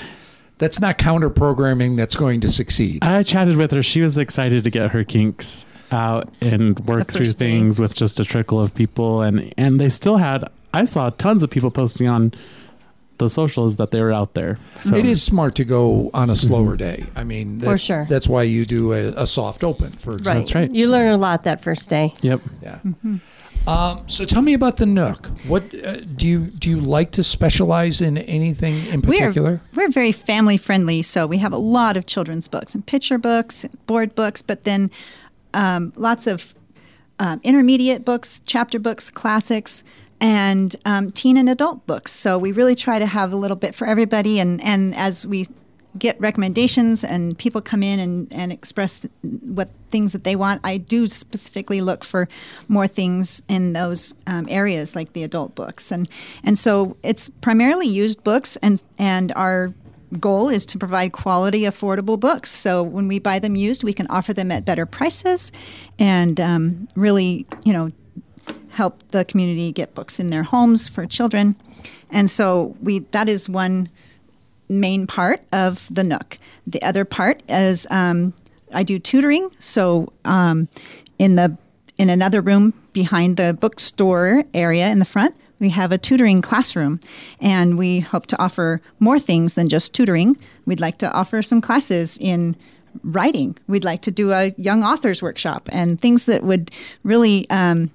that's 0.61 0.79
not 0.79 0.97
counter 0.99 1.29
programming 1.29 1.95
that's 1.95 2.15
going 2.15 2.39
to 2.41 2.49
succeed. 2.49 3.03
I 3.03 3.23
chatted 3.23 3.57
with 3.57 3.71
her. 3.71 3.81
She 3.81 4.01
was 4.01 4.17
excited 4.17 4.63
to 4.63 4.69
get 4.69 4.91
her 4.91 5.03
kinks 5.03 5.65
out 5.91 6.29
and 6.41 6.79
work 6.87 7.07
The 7.07 7.13
through 7.13 7.25
first 7.25 7.39
day. 7.39 7.51
things 7.51 7.79
with 7.79 7.95
just 7.95 8.19
a 8.19 8.23
trickle 8.23 8.61
of 8.61 8.73
people, 8.75 9.21
and 9.21 9.53
and 9.57 9.79
they 9.81 9.89
still 9.89 10.17
had. 10.17 10.45
I 10.73 10.85
saw 10.85 11.09
tons 11.09 11.43
of 11.43 11.49
people 11.49 11.71
posting 11.71 12.07
on 12.07 12.33
the 13.17 13.29
social 13.29 13.65
is 13.65 13.75
that 13.75 13.91
they 13.91 14.01
were 14.01 14.13
out 14.13 14.33
there. 14.35 14.57
So 14.77 14.95
It 14.95 15.05
is 15.05 15.21
smart 15.21 15.55
to 15.55 15.63
go 15.65 16.09
on 16.13 16.29
a 16.29 16.35
slower 16.35 16.75
day. 16.77 17.05
I 17.15 17.23
mean, 17.23 17.59
For 17.61 17.77
sure. 17.77 18.05
That's 18.09 18.27
why 18.27 18.43
you 18.43 18.65
do 18.65 18.93
a, 18.93 19.09
a 19.23 19.27
soft 19.27 19.63
open, 19.63 19.91
for 19.91 20.13
example. 20.13 20.41
That's 20.41 20.55
right. 20.55 20.71
You 20.73 20.87
learn 20.89 21.11
a 21.13 21.17
lot 21.17 21.43
that 21.43 21.61
first 21.61 21.87
day. 21.89 22.13
Yep. 22.21 22.39
Yeah. 22.63 22.79
Mm-hmm. 22.85 23.17
Um, 23.67 24.09
so 24.09 24.25
tell 24.25 24.41
me 24.41 24.53
about 24.53 24.77
the 24.77 24.85
Nook. 24.85 25.27
What 25.47 25.63
uh, 25.83 25.97
do 26.01 26.27
you 26.27 26.39
do? 26.47 26.69
You 26.71 26.81
like 26.81 27.11
to 27.11 27.23
specialize 27.23 28.01
in 28.01 28.17
anything 28.17 28.85
in 28.87 29.01
particular? 29.01 29.61
We're, 29.73 29.85
we're 29.85 29.91
very 29.91 30.11
family 30.11 30.57
friendly, 30.57 31.03
so 31.03 31.27
we 31.27 31.37
have 31.37 31.53
a 31.53 31.57
lot 31.57 31.95
of 31.95 32.05
children's 32.05 32.47
books 32.47 32.73
and 32.73 32.85
picture 32.85 33.17
books, 33.17 33.63
and 33.63 33.85
board 33.85 34.15
books, 34.15 34.41
but 34.41 34.63
then 34.63 34.89
um, 35.53 35.93
lots 35.95 36.25
of 36.25 36.55
um, 37.19 37.39
intermediate 37.43 38.03
books, 38.03 38.41
chapter 38.45 38.79
books, 38.79 39.11
classics, 39.11 39.83
and 40.19 40.75
um, 40.85 41.11
teen 41.11 41.37
and 41.37 41.49
adult 41.49 41.85
books. 41.85 42.11
So 42.11 42.37
we 42.37 42.51
really 42.51 42.75
try 42.75 42.99
to 42.99 43.05
have 43.05 43.31
a 43.31 43.35
little 43.35 43.57
bit 43.57 43.75
for 43.75 43.87
everybody. 43.87 44.39
And, 44.39 44.61
and 44.63 44.95
as 44.95 45.25
we 45.25 45.45
get 45.97 46.19
recommendations 46.19 47.03
and 47.03 47.37
people 47.37 47.61
come 47.61 47.83
in 47.83 47.99
and, 47.99 48.31
and 48.31 48.51
express 48.51 49.01
what 49.21 49.69
things 49.91 50.13
that 50.13 50.23
they 50.23 50.35
want, 50.35 50.61
I 50.63 50.77
do 50.77 51.07
specifically 51.07 51.81
look 51.81 52.03
for 52.03 52.29
more 52.67 52.87
things 52.87 53.41
in 53.47 53.73
those 53.73 54.13
um, 54.27 54.47
areas 54.49 54.95
like 54.95 55.13
the 55.13 55.23
adult 55.23 55.55
books. 55.55 55.91
And, 55.91 56.07
and 56.43 56.57
so 56.57 56.95
it's 57.03 57.29
primarily 57.41 57.87
used 57.87 58.23
books, 58.23 58.55
and, 58.57 58.81
and 58.97 59.33
our 59.35 59.73
goal 60.19 60.49
is 60.49 60.65
to 60.67 60.77
provide 60.77 61.13
quality, 61.13 61.61
affordable 61.61 62.19
books. 62.19 62.51
So 62.51 62.83
when 62.83 63.07
we 63.07 63.19
buy 63.19 63.39
them 63.39 63.55
used, 63.55 63.83
we 63.83 63.93
can 63.93 64.07
offer 64.07 64.33
them 64.33 64.51
at 64.51 64.65
better 64.65 64.85
prices 64.85 65.51
and 65.99 66.39
um, 66.39 66.87
really, 66.95 67.45
you 67.63 67.73
know, 67.73 67.91
help 68.69 69.03
the 69.09 69.25
community 69.25 69.71
get 69.71 69.93
books 69.93 70.19
in 70.19 70.27
their 70.27 70.43
homes 70.43 70.87
for 70.87 71.05
children. 71.05 71.55
And 72.09 72.29
so 72.29 72.75
we 72.81 72.99
that 73.11 73.29
is 73.29 73.47
one 73.47 73.89
main 74.71 75.07
part 75.07 75.41
of 75.51 75.87
the 75.93 76.03
Nook. 76.03 76.39
The 76.65 76.81
other 76.81 77.05
part 77.05 77.43
is 77.47 77.85
um, 77.89 78.33
I 78.73 78.83
do 78.83 78.99
tutoring. 78.99 79.49
So 79.59 80.11
um, 80.25 80.67
in 81.19 81.35
the 81.35 81.57
in 81.97 82.09
another 82.09 82.41
room 82.41 82.73
behind 82.93 83.37
the 83.37 83.53
bookstore 83.53 84.43
area 84.53 84.87
in 84.87 84.99
the 84.99 85.05
front, 85.05 85.35
we 85.59 85.69
have 85.69 85.91
a 85.91 85.97
tutoring 85.97 86.41
classroom, 86.41 86.99
and 87.39 87.77
we 87.77 87.99
hope 87.99 88.25
to 88.27 88.41
offer 88.41 88.81
more 88.99 89.19
things 89.19 89.53
than 89.53 89.69
just 89.69 89.93
tutoring. 89.93 90.35
We'd 90.65 90.79
like 90.79 90.97
to 90.99 91.11
offer 91.11 91.43
some 91.43 91.61
classes 91.61 92.17
in 92.19 92.55
writing. 93.03 93.55
We'd 93.67 93.83
like 93.83 94.01
to 94.01 94.11
do 94.11 94.31
a 94.31 94.53
young 94.57 94.83
authors 94.83 95.21
workshop 95.21 95.69
and 95.71 96.01
things 96.01 96.25
that 96.25 96.43
would 96.43 96.71
really 97.03 97.47
um, 97.49 97.91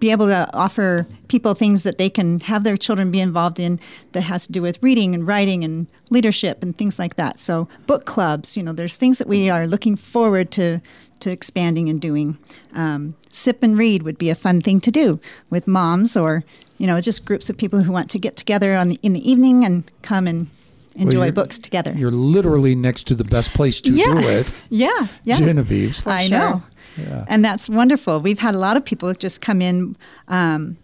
be 0.00 0.10
able 0.10 0.26
to 0.26 0.48
offer 0.54 1.06
people 1.28 1.54
things 1.54 1.82
that 1.82 1.98
they 1.98 2.08
can 2.10 2.40
have 2.40 2.62
their 2.64 2.76
children 2.76 3.10
be 3.10 3.20
involved 3.20 3.58
in 3.58 3.80
that 4.12 4.22
has 4.22 4.46
to 4.46 4.52
do 4.52 4.62
with 4.62 4.80
reading 4.82 5.14
and 5.14 5.26
writing 5.26 5.64
and 5.64 5.86
leadership 6.10 6.62
and 6.62 6.76
things 6.78 6.98
like 6.98 7.16
that. 7.16 7.38
So 7.38 7.68
book 7.86 8.04
clubs, 8.04 8.56
you 8.56 8.62
know, 8.62 8.72
there's 8.72 8.96
things 8.96 9.18
that 9.18 9.26
we 9.28 9.50
are 9.50 9.66
looking 9.66 9.96
forward 9.96 10.50
to 10.52 10.80
to 11.20 11.30
expanding 11.32 11.88
and 11.88 12.00
doing. 12.00 12.38
Um, 12.74 13.16
sip 13.32 13.64
and 13.64 13.76
read 13.76 14.04
would 14.04 14.18
be 14.18 14.30
a 14.30 14.36
fun 14.36 14.60
thing 14.60 14.80
to 14.82 14.90
do 14.92 15.18
with 15.50 15.66
moms 15.66 16.16
or 16.16 16.44
you 16.78 16.86
know 16.86 17.00
just 17.00 17.24
groups 17.24 17.50
of 17.50 17.56
people 17.58 17.82
who 17.82 17.90
want 17.90 18.08
to 18.10 18.20
get 18.20 18.36
together 18.36 18.76
on 18.76 18.88
the 18.88 19.00
in 19.02 19.14
the 19.14 19.28
evening 19.30 19.64
and 19.64 19.82
come 20.02 20.28
and 20.28 20.46
enjoy 20.94 21.22
you're- 21.24 21.30
books 21.32 21.58
together. 21.58 21.92
You're 21.96 22.12
literally 22.12 22.76
next 22.76 23.08
to 23.08 23.14
the 23.16 23.24
best 23.24 23.50
place 23.52 23.80
to 23.80 23.90
Yeah. 23.90 24.14
do 24.14 24.28
it, 24.28 24.52
yeah, 24.70 25.08
yeah. 25.24 25.38
Genevieve's. 25.38 26.06
I 26.06 26.26
sure. 26.28 26.38
know. 26.38 26.62
Yeah. 26.98 27.24
And 27.28 27.44
that's 27.44 27.68
wonderful. 27.68 28.20
We've 28.20 28.38
had 28.38 28.54
a 28.54 28.58
lot 28.58 28.76
of 28.76 28.84
people 28.84 29.12
just 29.14 29.40
come 29.40 29.62
in, 29.62 29.96
um, 30.28 30.76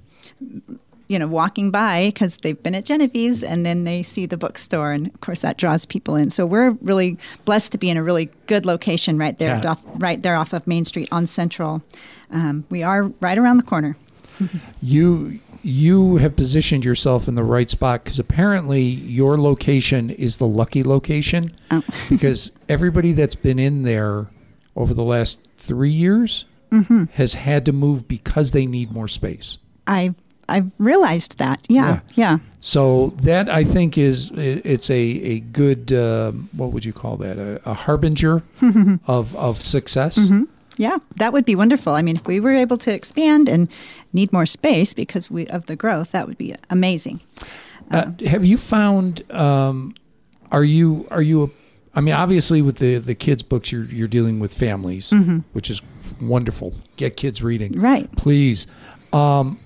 you 1.08 1.18
know, 1.18 1.26
walking 1.28 1.70
by 1.70 2.06
because 2.08 2.38
they've 2.38 2.60
been 2.62 2.74
at 2.74 2.84
Genevieve's 2.86 3.42
and 3.42 3.64
then 3.66 3.84
they 3.84 4.02
see 4.02 4.24
the 4.26 4.36
bookstore. 4.38 4.92
And 4.92 5.08
of 5.08 5.20
course, 5.20 5.40
that 5.40 5.58
draws 5.58 5.84
people 5.84 6.16
in. 6.16 6.30
So 6.30 6.46
we're 6.46 6.70
really 6.82 7.18
blessed 7.44 7.72
to 7.72 7.78
be 7.78 7.90
in 7.90 7.96
a 7.96 8.02
really 8.02 8.30
good 8.46 8.64
location 8.64 9.18
right 9.18 9.36
there, 9.38 9.60
Yeah. 9.62 9.72
off, 9.72 9.80
right 9.96 10.22
there 10.22 10.34
off 10.36 10.52
of 10.54 10.66
Main 10.66 10.84
Street 10.84 11.08
on 11.12 11.26
Central. 11.26 11.82
Um, 12.30 12.64
we 12.70 12.82
are 12.82 13.04
right 13.20 13.36
around 13.38 13.58
the 13.58 13.64
corner. 13.64 13.96
You 14.82 15.38
you 15.66 16.16
have 16.16 16.36
positioned 16.36 16.84
yourself 16.84 17.26
in 17.26 17.36
the 17.36 17.42
right 17.44 17.70
spot 17.70 18.04
because 18.04 18.18
apparently 18.18 18.82
your 18.82 19.40
location 19.40 20.10
is 20.10 20.36
the 20.36 20.46
lucky 20.46 20.82
location 20.82 21.52
Oh. 21.70 21.82
because 22.10 22.52
everybody 22.68 23.12
that's 23.12 23.34
been 23.34 23.58
in 23.58 23.82
there 23.82 24.26
over 24.76 24.94
the 24.94 25.04
last 25.04 25.46
three 25.58 25.90
years 25.90 26.44
Mm-hmm. 26.70 27.04
has 27.12 27.34
had 27.34 27.64
to 27.66 27.72
move 27.72 28.08
because 28.08 28.50
they 28.50 28.66
need 28.66 28.90
more 28.90 29.06
space. 29.06 29.58
I've, 29.86 30.16
I've 30.48 30.72
realized 30.78 31.38
that. 31.38 31.64
Yeah, 31.68 32.00
yeah. 32.16 32.38
So 32.60 33.10
that 33.22 33.48
I 33.48 33.62
think 33.62 33.96
is 33.96 34.32
it's 34.34 34.90
a 34.90 34.94
a 35.00 35.40
good 35.40 35.92
um, 35.92 36.48
what 36.56 36.72
would 36.72 36.84
you 36.84 36.92
call 36.92 37.16
that 37.18 37.38
a, 37.38 37.60
a 37.70 37.74
harbinger 37.74 38.42
of 39.06 39.36
of 39.36 39.62
success. 39.62 40.18
Yeah, 40.76 40.98
that 41.16 41.32
would 41.32 41.44
be 41.44 41.54
wonderful. 41.54 41.92
I 41.92 42.02
mean, 42.02 42.16
if 42.16 42.26
we 42.26 42.40
were 42.40 42.54
able 42.54 42.78
to 42.78 42.92
expand 42.92 43.48
and 43.48 43.68
need 44.12 44.32
more 44.32 44.46
space 44.46 44.94
because 44.94 45.30
we, 45.30 45.46
of 45.46 45.66
the 45.66 45.76
growth, 45.76 46.10
that 46.10 46.26
would 46.26 46.38
be 46.38 46.56
amazing. 46.70 47.20
Uh, 47.92 48.10
have 48.26 48.44
you 48.44 48.56
found? 48.56 49.30
Um, 49.30 49.94
are 50.50 50.64
you 50.64 51.06
are 51.12 51.22
you? 51.22 51.44
A, 51.44 51.48
I 51.96 52.00
mean, 52.00 52.14
obviously, 52.14 52.60
with 52.62 52.78
the 52.78 52.98
the 52.98 53.14
kids' 53.14 53.42
books, 53.42 53.70
you're 53.72 53.84
you're 53.84 54.08
dealing 54.08 54.40
with 54.40 54.52
families, 54.52 55.12
which 55.52 55.70
is 55.70 55.80
wonderful. 56.20 56.74
Get 56.96 57.16
kids 57.16 57.42
reading, 57.42 57.78
Right. 57.80 58.10
Please. 58.16 58.66
Um, 59.12 59.58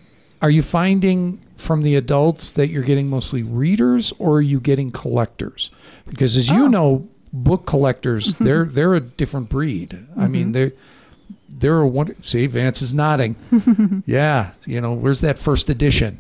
are 0.43 0.51
you 0.51 0.63
finding 0.63 1.39
from 1.57 1.83
the 1.83 1.97
adults 1.97 2.53
that 2.53 2.69
you're 2.69 2.83
getting 2.85 3.09
mostly 3.11 3.43
readers, 3.43 4.13
or 4.19 4.37
are 4.37 4.41
you 4.43 4.61
getting 4.61 4.91
collectors? 4.91 5.71
Because 6.09 6.37
as 6.37 6.49
you 6.51 6.65
Oh. 6.65 6.69
know, 6.69 7.09
book 7.33 7.67
collectors 7.67 8.35
they're 8.39 8.65
they're 8.67 8.95
a 8.95 9.01
different 9.01 9.49
breed. 9.49 9.99
I 10.17 10.29
mean, 10.29 10.53
they 10.53 10.73
they're 11.49 11.81
a 11.81 11.89
one. 11.89 12.15
See, 12.23 12.47
Vance 12.47 12.83
is 12.83 12.93
nodding. 12.95 13.37
yeah, 14.07 14.51
you 14.67 14.81
know, 14.81 14.93
where's 14.93 15.21
that 15.23 15.39
first 15.39 15.69
edition? 15.71 16.19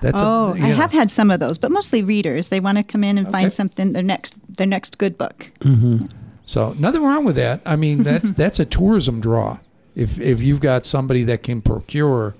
That's 0.00 0.20
oh, 0.20 0.24
a, 0.24 0.52
I 0.52 0.56
you 0.56 0.62
know. 0.68 0.74
have 0.76 0.92
had 0.92 1.10
some 1.10 1.30
of 1.30 1.40
those, 1.40 1.58
but 1.58 1.70
mostly 1.72 2.02
readers. 2.02 2.48
They 2.48 2.60
want 2.60 2.78
to 2.78 2.84
come 2.84 3.02
in 3.02 3.18
and 3.18 3.26
Okay. 3.26 3.32
find 3.32 3.52
something 3.52 3.90
their 3.90 4.02
next 4.02 4.34
their 4.56 4.66
next 4.66 4.98
good 4.98 5.18
book. 5.18 5.50
Mm-hmm. 5.60 6.06
So 6.46 6.74
nothing 6.78 7.02
wrong 7.02 7.24
with 7.24 7.36
that. 7.36 7.60
I 7.66 7.76
mean, 7.76 8.02
that's 8.02 8.32
that's 8.42 8.58
a 8.60 8.64
tourism 8.64 9.20
draw. 9.20 9.58
If 9.94 10.20
if 10.20 10.40
you've 10.42 10.60
got 10.60 10.86
somebody 10.86 11.24
that 11.24 11.42
can 11.42 11.60
procure, 11.60 12.34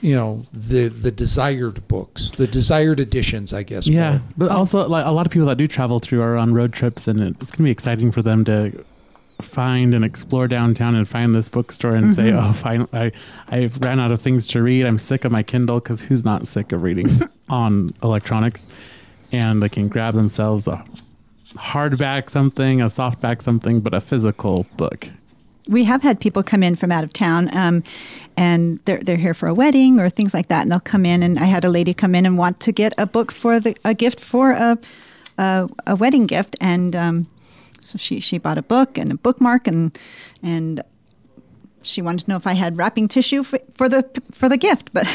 you 0.00 0.14
know, 0.14 0.46
the 0.52 0.88
the 0.88 1.10
desired 1.10 1.86
books, 1.88 2.30
the 2.32 2.46
desired 2.46 3.00
editions, 3.00 3.52
I 3.52 3.64
guess. 3.64 3.88
Yeah, 3.88 4.12
more. 4.12 4.20
but 4.38 4.50
also 4.50 4.86
like 4.88 5.04
a 5.04 5.10
lot 5.10 5.26
of 5.26 5.32
people 5.32 5.48
that 5.48 5.58
do 5.58 5.66
travel 5.66 5.98
through 5.98 6.22
are 6.22 6.36
on 6.36 6.54
road 6.54 6.72
trips, 6.72 7.08
and 7.08 7.20
it's 7.20 7.50
gonna 7.50 7.66
be 7.66 7.72
exciting 7.72 8.12
for 8.12 8.22
them 8.22 8.44
to 8.44 8.84
find 9.40 9.94
and 9.94 10.04
explore 10.04 10.48
downtown 10.48 10.94
and 10.94 11.08
find 11.08 11.34
this 11.34 11.48
bookstore 11.48 11.94
and 11.94 12.14
say, 12.14 12.32
"Oh, 12.32 12.52
fine, 12.52 12.86
I 12.92 13.12
I 13.48 13.70
ran 13.80 14.00
out 14.00 14.12
of 14.12 14.20
things 14.20 14.48
to 14.48 14.62
read. 14.62 14.86
I'm 14.86 14.98
sick 14.98 15.24
of 15.24 15.32
my 15.32 15.42
Kindle 15.42 15.80
because 15.80 16.02
who's 16.02 16.24
not 16.24 16.46
sick 16.46 16.72
of 16.72 16.82
reading 16.82 17.20
on 17.48 17.94
electronics?" 18.02 18.66
And 19.32 19.62
they 19.62 19.68
can 19.68 19.88
grab 19.88 20.14
themselves 20.14 20.66
a 20.66 20.84
hardback 21.54 22.30
something, 22.30 22.80
a 22.80 22.86
softback 22.86 23.42
something, 23.42 23.80
but 23.80 23.94
a 23.94 24.00
physical 24.00 24.66
book. 24.76 25.08
We 25.68 25.84
have 25.84 26.02
had 26.02 26.20
people 26.20 26.42
come 26.42 26.62
in 26.62 26.74
from 26.74 26.90
out 26.90 27.04
of 27.04 27.12
town, 27.12 27.54
um, 27.54 27.84
and 28.36 28.80
they're 28.86 29.00
they're 29.02 29.16
here 29.16 29.34
for 29.34 29.48
a 29.48 29.54
wedding 29.54 30.00
or 30.00 30.08
things 30.08 30.34
like 30.34 30.48
that, 30.48 30.62
and 30.62 30.72
they'll 30.72 30.80
come 30.80 31.06
in. 31.06 31.22
And 31.22 31.38
I 31.38 31.44
had 31.44 31.64
a 31.64 31.68
lady 31.68 31.94
come 31.94 32.14
in 32.14 32.26
and 32.26 32.36
want 32.36 32.60
to 32.60 32.72
get 32.72 32.92
a 32.98 33.06
book 33.06 33.30
for 33.30 33.60
the 33.60 33.74
a 33.84 33.94
gift 33.94 34.18
for 34.20 34.52
a 34.52 34.78
a, 35.38 35.68
a 35.86 35.96
wedding 35.96 36.26
gift, 36.26 36.56
and 36.60 36.94
um, 36.96 37.26
so 37.90 37.98
she 37.98 38.20
she 38.20 38.38
bought 38.38 38.58
a 38.58 38.62
book 38.62 38.96
and 38.98 39.10
a 39.12 39.14
bookmark, 39.16 39.66
and 39.66 39.98
and 40.42 40.82
she 41.82 42.02
wanted 42.02 42.24
to 42.24 42.30
know 42.30 42.36
if 42.36 42.46
I 42.46 42.52
had 42.52 42.76
wrapping 42.76 43.08
tissue 43.08 43.42
for, 43.42 43.58
for 43.74 43.88
the 43.88 44.04
for 44.32 44.48
the 44.48 44.56
gift, 44.56 44.90
but 44.92 45.06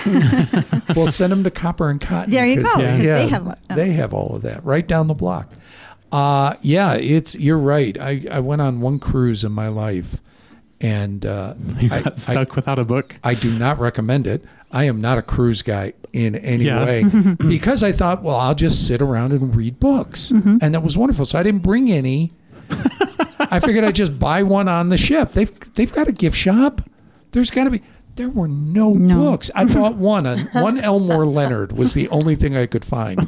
well, 0.96 1.12
send 1.12 1.32
them 1.32 1.44
to 1.44 1.52
Copper 1.52 1.90
and 1.90 2.02
Cotton. 2.02 2.32
There 2.32 2.46
you 2.46 2.62
'cause 2.64 2.76
go, 2.76 2.82
they- 2.82 2.98
because 2.98 3.06
they 3.20 3.28
have, 3.28 3.48
uh, 3.48 3.56
they 3.76 3.92
have 3.94 4.14
all 4.14 4.36
of 4.36 4.42
that 4.42 4.64
right 4.66 4.86
down 4.88 5.08
the 5.08 5.14
block. 5.14 5.52
Uh, 6.12 6.56
yeah, 6.62 6.94
it's 6.94 7.36
you're 7.36 7.58
right. 7.60 8.00
I, 8.00 8.26
I 8.32 8.40
went 8.40 8.62
on 8.62 8.80
one 8.82 9.00
cruise 9.00 9.44
in 9.44 9.52
my 9.52 9.68
life, 9.68 10.22
and 10.82 11.26
uh, 11.26 11.54
You 11.80 11.90
got 11.90 12.08
I- 12.14 12.16
stuck 12.16 12.56
without 12.56 12.80
a 12.80 12.84
book. 12.86 13.16
I 13.24 13.34
do 13.36 13.52
not 13.58 13.80
recommend 13.80 14.26
it. 14.28 14.44
I 14.72 14.86
am 14.86 15.00
not 15.00 15.18
a 15.18 15.22
cruise 15.22 15.62
guy 15.62 15.94
in 16.12 16.36
any 16.36 16.66
Yeah. 16.66 16.84
way 16.84 17.04
because 17.48 17.84
I 17.84 17.92
thought, 17.92 18.24
well, 18.24 18.36
I'll 18.36 18.56
just 18.56 18.88
sit 18.88 19.02
around 19.02 19.32
and 19.32 19.56
read 19.56 19.80
books. 19.80 20.32
And 20.32 20.74
that 20.74 20.82
was 20.84 20.98
wonderful. 20.98 21.26
So 21.26 21.38
I 21.40 21.44
didn't 21.44 21.62
bring 21.62 21.90
any. 21.92 22.34
I 23.39 23.60
figured 23.60 23.84
I'd 23.84 23.95
just 23.95 24.17
buy 24.19 24.43
one 24.43 24.67
on 24.67 24.89
the 24.89 24.97
ship. 24.97 25.34
They've 25.34 25.73
they've 25.75 25.91
got 25.91 26.08
a 26.08 26.12
gift 26.12 26.38
shop. 26.38 26.82
There's 27.32 27.51
got 27.51 27.65
to 27.65 27.69
be. 27.71 27.82
There 28.15 28.30
were 28.30 28.47
no, 28.47 28.91
No. 28.91 29.15
books. 29.32 29.51
I 29.56 29.65
bought 29.65 29.95
one. 29.97 30.25
On, 30.25 30.39
one 30.54 30.80
Elmore 30.80 31.25
Leonard 31.25 31.73
was 31.73 31.93
the 31.93 32.08
only 32.10 32.36
thing 32.38 32.56
I 32.56 32.65
could 32.65 32.86
find, 32.86 33.19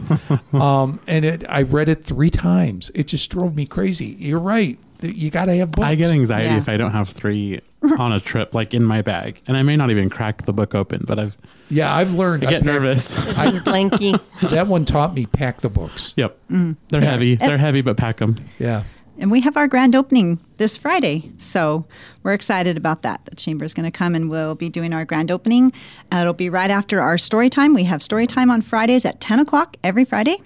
um, 0.53 0.99
and 1.07 1.25
it. 1.25 1.43
I 1.49 1.63
read 1.63 1.89
it 1.89 2.05
three 2.05 2.29
times. 2.29 2.89
It 2.95 3.07
just 3.07 3.29
drove 3.29 3.53
me 3.55 3.65
crazy. 3.65 4.15
You're 4.19 4.39
right. 4.39 4.79
You 5.01 5.29
got 5.29 5.45
to 5.45 5.55
have 5.57 5.71
books. 5.71 5.85
I 5.85 5.93
get 5.95 6.07
anxiety 6.09 6.47
Yeah. 6.47 6.57
if 6.57 6.69
I 6.69 6.77
don't 6.77 6.91
have 6.91 7.09
three 7.09 7.59
on 7.99 8.11
a 8.13 8.19
trip, 8.19 8.55
like 8.55 8.73
in 8.73 8.83
my 8.83 9.01
bag, 9.03 9.41
and 9.45 9.55
I 9.55 9.61
may 9.61 9.75
not 9.75 9.91
even 9.91 10.09
crack 10.09 10.45
the 10.45 10.53
book 10.53 10.73
open, 10.73 11.03
but 11.05 11.19
I've 11.19 11.35
Yeah, 11.69 11.93
I've 11.93 12.13
learned. 12.15 12.43
I 12.45 12.49
get 12.49 12.53
packed- 12.63 12.65
nervous. 12.65 13.11
It's 13.11 13.59
blanky. 13.59 14.19
That 14.49 14.67
one 14.67 14.85
taught 14.85 15.13
me 15.13 15.25
pack 15.25 15.61
the 15.61 15.69
books. 15.69 16.13
yep, 16.17 16.37
they're 16.49 17.01
heavy. 17.01 17.35
They're 17.35 17.57
heavy, 17.59 17.81
but 17.81 17.97
pack 17.97 18.17
them. 18.17 18.37
Yeah. 18.57 18.83
And 19.19 19.31
we 19.31 19.41
have 19.41 19.57
our 19.57 19.67
grand 19.67 19.95
opening 19.95 20.39
this 20.57 20.77
Friday. 20.77 21.31
So 21.37 21.85
we're 22.23 22.33
excited 22.33 22.77
about 22.77 23.01
that. 23.01 23.25
The 23.25 23.35
chamber 23.35 23.65
is 23.65 23.73
going 23.73 23.89
to 23.89 23.97
come 23.97 24.13
and 24.13 24.29
we'll 24.29 24.55
be 24.55 24.69
doing 24.69 24.93
our 24.93 25.05
grand 25.05 25.31
opening. 25.31 25.73
Uh, 26.11 26.17
it'll 26.17 26.33
be 26.33 26.49
right 26.49 26.69
after 26.69 27.01
our 27.01 27.17
story 27.17 27.49
time. 27.49 27.73
We 27.73 27.83
have 27.85 28.03
story 28.03 28.27
time 28.27 28.51
on 28.51 28.61
Fridays 28.61 29.05
at 29.05 29.19
10 29.19 29.39
o'clock 29.39 29.75
every 29.83 30.05
Friday. 30.05 30.37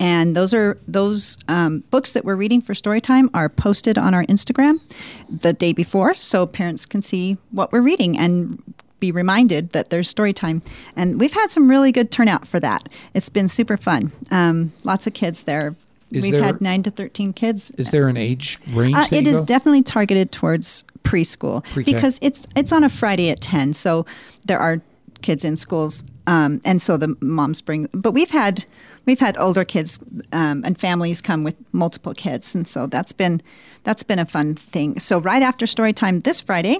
And 0.00 0.34
those 0.34 0.52
are 0.52 0.78
those 0.88 1.38
um, 1.48 1.84
books 1.90 2.12
that 2.12 2.24
we're 2.24 2.36
reading 2.36 2.60
for 2.60 2.74
story 2.74 3.00
time 3.00 3.30
are 3.32 3.48
posted 3.48 3.96
on 3.96 4.12
our 4.12 4.24
Instagram 4.24 4.80
the 5.28 5.52
day 5.52 5.72
before 5.72 6.14
so 6.14 6.46
parents 6.46 6.84
can 6.84 7.00
see 7.00 7.36
what 7.52 7.72
we're 7.72 7.80
reading 7.80 8.18
and 8.18 8.62
be 9.00 9.12
reminded 9.12 9.70
that 9.72 9.90
there's 9.90 10.08
story 10.08 10.32
time. 10.32 10.62
And 10.96 11.20
we've 11.20 11.32
had 11.32 11.50
some 11.50 11.70
really 11.70 11.92
good 11.92 12.10
turnout 12.10 12.46
for 12.46 12.58
that. 12.60 12.88
It's 13.12 13.28
been 13.28 13.48
super 13.48 13.76
fun. 13.76 14.12
Um, 14.30 14.72
lots 14.82 15.06
of 15.06 15.14
kids 15.14 15.44
there. 15.44 15.76
Is 16.10 16.22
We've 16.24 16.32
there- 16.32 16.44
had 16.44 16.60
nine 16.60 16.82
to 16.84 16.90
13 16.90 17.32
kids. 17.32 17.70
Is 17.72 17.90
there 17.90 18.08
an 18.08 18.16
age 18.16 18.58
range? 18.70 18.96
Uh, 18.96 19.06
it 19.10 19.26
is 19.26 19.40
go? 19.40 19.46
definitely 19.46 19.82
targeted 19.82 20.30
towards 20.30 20.84
preschool 21.02 21.64
Pre-K. 21.72 21.92
because 21.92 22.18
it's 22.22 22.46
it's 22.56 22.72
on 22.72 22.84
a 22.84 22.88
Friday 22.88 23.30
at 23.30 23.40
ten, 23.40 23.72
so 23.74 24.06
there 24.46 24.58
are 24.58 24.80
kids 25.22 25.44
in 25.44 25.56
schools, 25.56 26.04
um, 26.26 26.60
and 26.64 26.80
so 26.80 26.96
the 26.96 27.16
moms 27.20 27.60
bring. 27.60 27.88
But 27.92 28.12
we've 28.12 28.30
had 28.30 28.64
we've 29.06 29.20
had 29.20 29.36
older 29.38 29.64
kids 29.64 29.98
um, 30.32 30.62
and 30.64 30.78
families 30.78 31.20
come 31.20 31.42
with 31.44 31.56
multiple 31.72 32.14
kids, 32.14 32.54
and 32.54 32.68
so 32.68 32.86
that's 32.86 33.12
been 33.12 33.42
that's 33.82 34.02
been 34.02 34.18
a 34.18 34.26
fun 34.26 34.54
thing. 34.54 35.00
So 35.00 35.18
right 35.18 35.42
after 35.42 35.66
story 35.66 35.92
time 35.92 36.20
this 36.20 36.40
Friday 36.40 36.78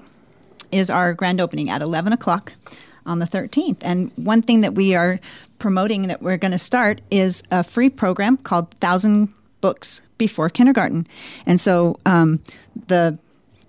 is 0.73 0.91
our 0.91 1.13
grand 1.13 1.41
opening 1.41 1.71
at 1.71 1.83
eleven 1.83 2.13
o'clock 2.13 2.53
on 3.07 3.19
the 3.19 3.27
13th. 3.27 3.79
And 3.83 4.11
one 4.17 4.43
thing 4.43 4.61
that 4.63 4.75
we 4.75 4.95
are 4.95 5.21
promoting 5.59 6.09
that 6.09 6.23
we're 6.23 6.37
going 6.37 6.53
to 6.53 6.59
start 6.59 7.01
is 7.11 7.43
a 7.51 7.63
free 7.63 7.91
program 7.91 8.37
called 8.37 8.71
Thousand 8.81 9.33
Books 9.61 10.03
Before 10.19 10.49
Kindergarten. 10.49 11.07
And 11.47 11.61
so 11.61 11.99
um, 12.07 12.41
the 12.87 13.19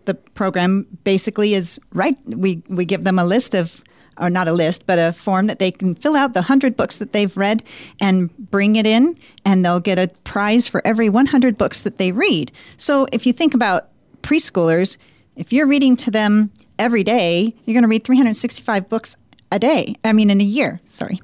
the 0.06 0.14
program 0.14 0.86
basically 1.04 1.56
is 1.56 1.80
right. 1.92 2.18
We 2.26 2.62
we 2.68 2.86
give 2.86 3.04
them 3.04 3.18
a 3.18 3.26
list 3.26 3.56
of 3.56 3.84
or 4.18 4.30
not 4.30 4.48
a 4.48 4.54
list, 4.54 4.86
but 4.86 4.98
a 4.98 5.12
form 5.12 5.48
that 5.48 5.60
they 5.60 5.72
can 5.72 5.96
fill 5.96 6.16
out 6.16 6.34
the 6.34 6.40
100 6.40 6.78
books 6.78 6.98
that 6.98 7.12
they've 7.12 7.36
read 7.36 7.64
and 8.00 8.36
bring 8.38 8.76
it 8.78 8.88
in, 8.88 9.18
and 9.44 9.66
they'll 9.66 9.80
get 9.80 10.00
a 10.00 10.08
prize 10.24 10.68
for 10.68 10.82
every 10.86 11.10
100 11.10 11.58
books 11.58 11.82
that 11.82 11.98
they 11.98 12.12
read. 12.12 12.52
So 12.78 13.08
if 13.12 13.26
you 13.26 13.34
think 13.34 13.54
about 13.54 13.90
preschoolers, 14.22 14.98
if 15.36 15.52
you're 15.52 15.68
reading 15.68 15.96
to 15.98 16.12
them 16.12 16.52
every 16.80 17.04
day, 17.04 17.54
you're 17.66 17.74
going 17.74 17.84
to 17.84 17.90
read 17.90 18.04
365 18.04 18.90
books 18.90 19.18
a 19.52 19.60
day. 19.60 19.96
I 20.04 20.14
mean, 20.14 20.30
in 20.30 20.42
a 20.42 20.46
year, 20.46 20.80
sorry. 20.86 21.22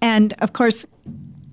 And 0.00 0.32
of 0.40 0.52
course, 0.52 0.86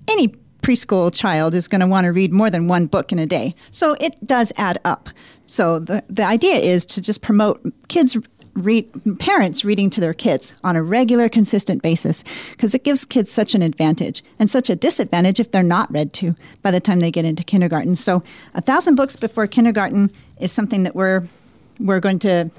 any 0.08 0.30
preschool 0.62 1.14
child 1.14 1.56
is 1.56 1.68
going 1.68 1.82
to 1.82 1.88
want 1.88 2.06
to 2.06 2.12
read 2.12 2.32
more 2.32 2.50
than 2.50 2.68
one 2.68 2.88
book 2.88 3.12
in 3.12 3.20
a 3.20 3.26
day. 3.26 3.56
So 3.72 3.96
it 4.00 4.16
does 4.26 4.52
add 4.58 4.80
up. 4.84 5.10
So 5.46 5.80
the, 5.80 6.04
the 6.10 6.24
idea 6.24 6.56
is 6.56 6.86
to 6.88 7.02
just 7.02 7.22
promote 7.22 7.62
kids 7.88 8.18
read 8.58 8.90
parents 9.20 9.64
reading 9.64 9.90
to 9.92 10.02
their 10.02 10.16
kids 10.16 10.52
on 10.64 10.76
a 10.76 10.82
regular 10.82 11.30
consistent 11.30 11.82
basis 11.84 12.24
because 12.52 12.74
it 12.74 12.84
gives 12.84 13.06
kids 13.06 13.32
such 13.32 13.54
an 13.54 13.62
advantage 13.62 14.24
and 14.40 14.50
such 14.50 14.70
a 14.70 14.76
disadvantage 14.76 15.40
if 15.40 15.52
they're 15.52 15.62
not 15.62 15.92
read 15.92 16.12
to 16.12 16.36
by 16.64 16.72
the 16.72 16.80
time 16.80 17.00
they 17.00 17.12
get 17.12 17.24
into 17.24 17.44
kindergarten. 17.44 17.96
So 17.96 18.24
a 18.56 18.62
thousand 18.62 18.96
books 18.96 19.16
before 19.16 19.46
kindergarten 19.48 20.12
is 20.40 20.52
something 20.52 20.84
that 20.84 20.96
we're 20.96 21.24
we're 21.80 22.00
going 22.00 22.18
to 22.18 22.50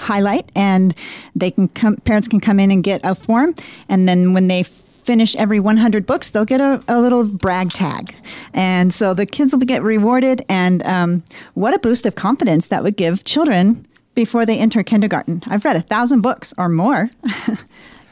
highlight 0.00 0.50
and 0.54 0.94
they 1.34 1.50
can 1.50 1.68
come 1.68 1.96
parents 1.96 2.28
can 2.28 2.40
come 2.40 2.58
in 2.58 2.70
and 2.70 2.82
get 2.82 3.00
a 3.04 3.14
form 3.14 3.54
and 3.88 4.08
then 4.08 4.32
when 4.32 4.48
they 4.48 4.62
finish 4.62 5.34
every 5.36 5.60
100 5.60 6.06
books 6.06 6.30
they'll 6.30 6.44
get 6.44 6.60
a, 6.60 6.82
a 6.88 7.00
little 7.00 7.24
brag 7.24 7.72
tag 7.72 8.14
and 8.52 8.92
so 8.92 9.14
the 9.14 9.26
kids 9.26 9.52
will 9.52 9.60
get 9.60 9.82
rewarded 9.82 10.44
and 10.48 10.82
um, 10.84 11.22
what 11.54 11.74
a 11.74 11.78
boost 11.78 12.06
of 12.06 12.14
confidence 12.14 12.68
that 12.68 12.82
would 12.82 12.96
give 12.96 13.24
children 13.24 13.84
before 14.14 14.44
they 14.44 14.58
enter 14.58 14.82
kindergarten 14.82 15.42
i've 15.46 15.64
read 15.64 15.76
a 15.76 15.80
thousand 15.80 16.20
books 16.20 16.52
or 16.58 16.68
more 16.68 17.10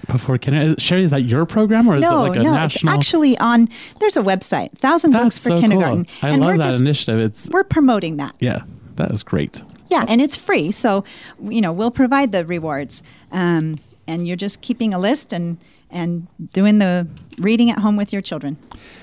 Before 0.07 0.39
can 0.39 0.75
Sherry, 0.79 1.03
is 1.03 1.11
that 1.11 1.23
your 1.23 1.45
program 1.45 1.87
or 1.87 1.97
is 1.97 2.03
no 2.03 2.25
it 2.25 2.29
like 2.29 2.39
a 2.39 2.43
no 2.43 2.55
national? 2.55 2.95
it's 2.95 2.99
actually 2.99 3.37
on 3.39 3.69
there's 4.01 4.17
a 4.17 4.23
website 4.23 4.71
thousand 4.79 5.11
That's 5.11 5.25
books 5.25 5.43
for 5.43 5.49
so 5.51 5.61
kindergarten 5.61 6.07
cool. 6.07 6.15
I 6.23 6.33
and 6.33 6.41
love 6.41 6.53
we're 6.53 6.59
that 6.59 6.65
just 6.65 6.81
initiative. 6.81 7.21
It's 7.21 7.49
we're 7.51 7.65
promoting 7.65 8.17
that 8.17 8.35
yeah, 8.41 8.63
that 8.97 9.11
is 9.11 9.23
great. 9.23 9.61
Yeah, 9.89 10.05
and 10.09 10.21
it's 10.21 10.37
free. 10.37 10.71
So, 10.71 11.05
you 11.43 11.61
know, 11.61 11.73
we'll 11.73 11.91
provide 11.91 12.33
the 12.33 12.45
rewards. 12.45 13.03
Um, 13.33 13.81
and 14.07 14.27
you're 14.27 14.37
just 14.37 14.63
keeping 14.63 14.95
a 14.95 14.99
list 14.99 15.33
and, 15.33 15.59
and 15.91 16.27
doing 16.53 16.79
the 16.79 17.07
reading 17.39 17.71
at 17.71 17.79
home 17.79 17.97
with 17.97 18.13
your 18.13 18.23
children. 18.23 18.57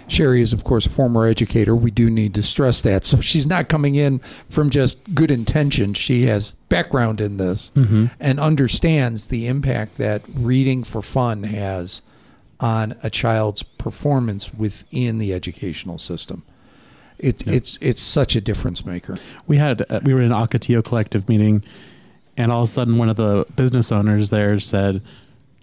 Sherry 0.08 0.42
is, 0.42 0.52
of 0.52 0.64
course, 0.64 0.86
a 0.86 0.90
former 0.90 1.26
educator. 1.26 1.76
We 1.76 1.92
do 1.92 2.10
need 2.10 2.34
to 2.36 2.44
stress 2.44 2.82
that. 2.82 3.06
So 3.06 3.22
she's 3.22 3.46
not 3.48 3.70
coming 3.70 3.96
in 3.96 4.20
from 4.50 4.70
just 4.70 5.14
good 5.16 5.32
intention. 5.32 5.94
She 5.94 6.26
has 6.26 6.52
background 6.70 7.22
in 7.22 7.38
this 7.38 7.72
and 8.20 8.40
understands 8.40 9.28
the 9.28 9.48
impact 9.48 9.98
that 9.98 10.24
reading 10.36 10.84
for 10.84 11.02
fun 11.02 11.44
has 11.44 12.02
on 12.60 12.96
a 13.04 13.10
child's 13.10 13.64
performance 13.64 14.54
within 14.54 15.18
the 15.20 15.34
educational 15.34 15.98
system. 16.00 16.44
It, 17.20 17.48
It's 17.48 17.78
it's 17.82 18.02
such 18.02 18.36
a 18.36 18.42
difference 18.42 18.86
maker. 18.86 19.18
We 19.48 19.58
had 19.58 19.86
uh, 19.90 20.02
we 20.04 20.14
were 20.14 20.22
in 20.22 20.32
an 20.32 20.38
Ocotillo 20.38 20.84
collective 20.84 21.28
meeting, 21.30 21.64
and 22.38 22.52
all 22.52 22.64
of 22.64 22.70
a 22.70 22.72
sudden 22.72 22.98
one 22.98 23.10
of 23.10 23.16
the 23.16 23.46
business 23.56 23.92
owners 23.92 24.30
there 24.30 24.60
said, 24.60 25.02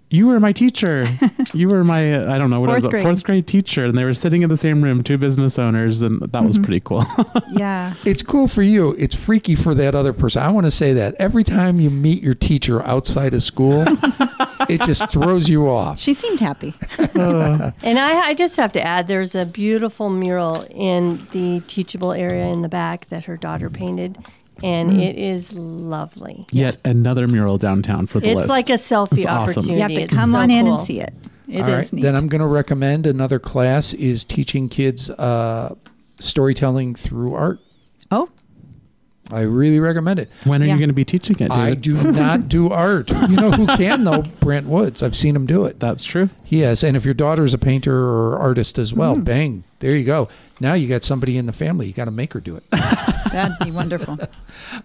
"You 0.09 0.27
were 0.27 0.39
my 0.39 0.51
teacher. 0.51 1.07
you 1.53 1.69
were 1.69 1.83
my 1.83 2.13
uh, 2.15 2.33
I 2.33 2.37
don't 2.39 2.49
know 2.49 2.59
what 2.59 2.69
Fourth 2.69 2.75
was 2.77 2.85
it, 2.85 2.89
grade. 2.91 3.03
fourth 3.03 3.23
grade 3.23 3.47
teacher." 3.47 3.85
And 3.85 3.97
they 3.97 4.03
were 4.03 4.13
sitting 4.15 4.41
in 4.41 4.49
the 4.49 4.57
same 4.57 4.83
room, 4.83 5.03
two 5.03 5.17
business 5.19 5.59
owners, 5.59 6.01
and 6.01 6.21
that 6.21 6.43
was 6.43 6.57
pretty 6.57 6.79
cool. 6.79 7.05
Yeah. 7.55 7.93
It's 8.03 8.23
cool 8.23 8.47
for 8.47 8.63
you. 8.63 8.95
It's 8.97 9.13
freaky 9.15 9.53
for 9.53 9.75
that 9.75 9.93
other 9.93 10.11
person. 10.11 10.41
I 10.41 10.49
want 10.49 10.65
to 10.65 10.71
say 10.71 10.91
that 10.93 11.13
every 11.19 11.43
time 11.43 11.79
you 11.79 11.91
meet 11.91 12.23
your 12.23 12.33
teacher 12.33 12.81
outside 12.83 13.35
of 13.35 13.43
school, 13.43 13.85
it 14.69 14.81
just 14.81 15.09
throws 15.09 15.49
you 15.49 15.67
off. 15.69 15.99
She 15.99 16.13
seemed 16.13 16.39
happy. 16.39 16.73
And 17.15 17.99
I, 17.99 18.27
I 18.29 18.33
just 18.33 18.55
have 18.57 18.71
to 18.73 18.81
add, 18.81 19.07
there's 19.07 19.35
a 19.35 19.45
beautiful 19.45 20.09
mural 20.09 20.65
in 20.71 21.27
the 21.31 21.61
teachable 21.67 22.11
area 22.13 22.45
in 22.47 22.61
the 22.61 22.69
back 22.69 23.07
that 23.07 23.25
her 23.25 23.37
daughter 23.37 23.69
painted, 23.69 24.17
and 24.61 25.01
it 25.01 25.17
is 25.17 25.55
lovely. 25.57 26.45
Yet 26.51 26.77
another 26.85 27.27
mural 27.27 27.57
downtown 27.57 28.07
for 28.07 28.19
the 28.19 28.29
It's 28.29 28.35
list. 28.37 28.49
like 28.49 28.69
a 28.69 28.73
selfie 28.73 29.23
That's 29.23 29.25
awesome. 29.25 29.33
opportunity. 29.63 29.73
You 29.73 29.81
have 29.81 29.91
to 29.95 30.01
It's 30.01 30.13
come 30.13 30.31
so 30.31 30.37
on 30.37 30.49
in 30.51 30.65
cool. 30.65 30.75
and 30.75 30.83
see 30.83 30.99
it. 31.01 31.13
It 31.47 31.55
is 31.55 31.61
All 31.67 31.73
right, 31.75 31.93
neat. 31.93 32.01
then 32.03 32.15
I'm 32.15 32.27
going 32.29 32.41
to 32.41 32.47
recommend 32.47 33.05
another 33.05 33.37
class 33.39 33.93
is 33.93 34.23
teaching 34.25 34.69
kids 34.69 35.09
uh, 35.09 35.75
storytelling 36.19 36.95
through 36.95 37.33
art. 37.35 37.59
oh, 38.11 38.29
I 39.31 39.41
really 39.41 39.79
recommend 39.79 40.19
it. 40.19 40.29
when 40.43 40.61
are 40.61 40.65
Yeah. 40.65 40.73
you 40.73 40.79
going 40.79 40.89
to 40.89 40.93
be 40.93 41.05
teaching 41.05 41.39
it, 41.39 41.49
I 41.51 41.73
do 41.75 41.93
not 42.11 42.49
do 42.49 42.69
art. 42.71 43.09
You 43.09 43.35
know 43.37 43.51
who 43.51 43.65
can 43.67 44.03
though? 44.03 44.21
Brent 44.41 44.67
Woods. 44.67 45.01
I've 45.01 45.15
seen 45.15 45.35
him 45.35 45.45
do 45.45 45.65
it. 45.65 45.79
That's 45.79 46.03
true. 46.03 46.29
Yes, 46.47 46.83
and 46.83 46.97
if 46.97 47.05
your 47.05 47.13
daughter's 47.13 47.53
a 47.53 47.57
painter 47.57 47.95
or 47.97 48.37
artist 48.37 48.77
as 48.77 48.93
well, 48.93 49.15
bang, 49.17 49.63
there 49.79 49.95
you 49.95 50.03
go. 50.03 50.27
Now 50.59 50.73
you 50.73 50.87
got 50.87 51.03
somebody 51.03 51.37
in 51.37 51.45
the 51.45 51.53
family. 51.53 51.87
You 51.87 51.93
got 51.93 52.05
to 52.05 52.11
make 52.11 52.33
her 52.33 52.39
do 52.41 52.55
it. 52.57 52.63
that'd 52.71 53.57
be 53.63 53.71
wonderful. 53.71 54.17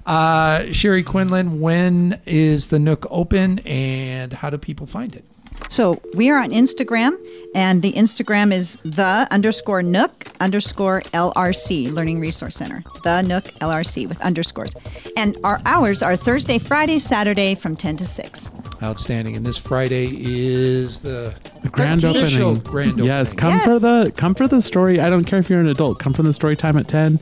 Uh, 0.07 0.72
Sherry 0.72 1.03
Quinlan, 1.03 1.61
when 1.61 2.18
is 2.24 2.68
the 2.68 2.79
Nook 2.79 3.07
open, 3.11 3.59
and 3.61 4.33
how 4.33 4.48
do 4.51 4.57
people 4.59 4.87
find 4.87 5.14
it? 5.14 5.24
So 5.68 6.01
we 6.14 6.31
are 6.31 6.38
on 6.38 6.51
Instagram, 6.51 7.12
and 7.55 7.83
the 7.83 7.92
Instagram 7.92 8.53
is 8.53 8.77
the 8.85 9.29
underscore 9.31 9.83
Nook 9.83 10.27
underscore 10.40 11.03
LRC 11.12 11.92
Learning 11.92 12.21
Resource 12.21 12.57
Center. 12.57 12.83
The 13.05 13.23
Nook 13.23 13.44
LRC 13.61 14.09
with 14.09 14.21
underscores, 14.23 14.73
and 15.16 15.37
our 15.44 15.61
hours 15.66 16.03
are 16.03 16.16
Thursday, 16.16 16.59
Friday, 16.59 16.99
Saturday 16.99 17.55
from 17.55 17.77
ten 17.77 17.97
to 17.99 18.07
six. 18.07 18.51
Outstanding. 18.83 19.37
And 19.37 19.44
this 19.44 19.59
Friday 19.59 20.09
is 20.21 21.01
the, 21.03 21.35
The 21.62 21.68
grand 21.68 22.05
opening. 22.05 22.23
official 22.23 22.57
grand 22.57 22.99
Yes, 22.99 23.33
come 23.35 23.55
Yes. 23.55 23.64
for 23.64 23.79
the 23.79 24.12
come 24.16 24.35
for 24.35 24.49
the 24.49 24.62
story. 24.62 25.01
I 25.01 25.11
don't 25.11 25.25
care 25.25 25.38
if 25.38 25.51
you're 25.51 25.61
an 25.61 25.68
adult. 25.68 25.99
Come 25.99 26.12
for 26.14 26.23
the 26.23 26.33
story 26.33 26.57
time 26.57 26.77
at 26.79 26.88
ten. 26.88 27.18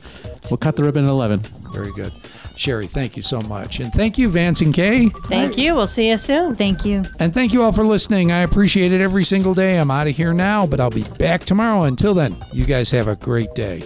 We'll 0.49 0.57
cut 0.57 0.75
the 0.77 0.83
ribbon 0.83 1.03
at 1.03 1.09
eleven. 1.09 1.39
Very 1.73 1.91
good. 1.91 2.13
Sherry, 2.57 2.87
thank 2.87 3.15
you 3.15 3.23
so 3.23 3.41
much. 3.41 3.79
And 3.79 3.93
thank 3.93 4.17
you, 4.17 4.29
Vance 4.29 4.61
and 4.61 4.73
Kay. 4.73 5.09
Thank 5.25 5.57
you. 5.57 5.75
We'll 5.75 5.87
see 5.87 6.09
you 6.09 6.17
soon. 6.17 6.55
Thank 6.55 6.85
you. 6.85 7.03
And 7.19 7.33
thank 7.33 7.53
you 7.53 7.63
all 7.63 7.71
for 7.71 7.83
listening. 7.83 8.31
I 8.31 8.39
appreciate 8.39 8.91
it 8.91 9.01
every 9.01 9.23
single 9.23 9.53
day. 9.53 9.77
I'm 9.77 9.91
out 9.91 10.07
of 10.07 10.15
here 10.15 10.33
now, 10.33 10.65
but 10.65 10.79
I'll 10.79 10.89
be 10.89 11.03
back 11.19 11.45
tomorrow. 11.45 11.83
Until 11.83 12.13
then, 12.13 12.35
you 12.51 12.65
guys 12.65 12.91
have 12.91 13.07
a 13.07 13.15
great 13.15 13.53
day. 13.53 13.81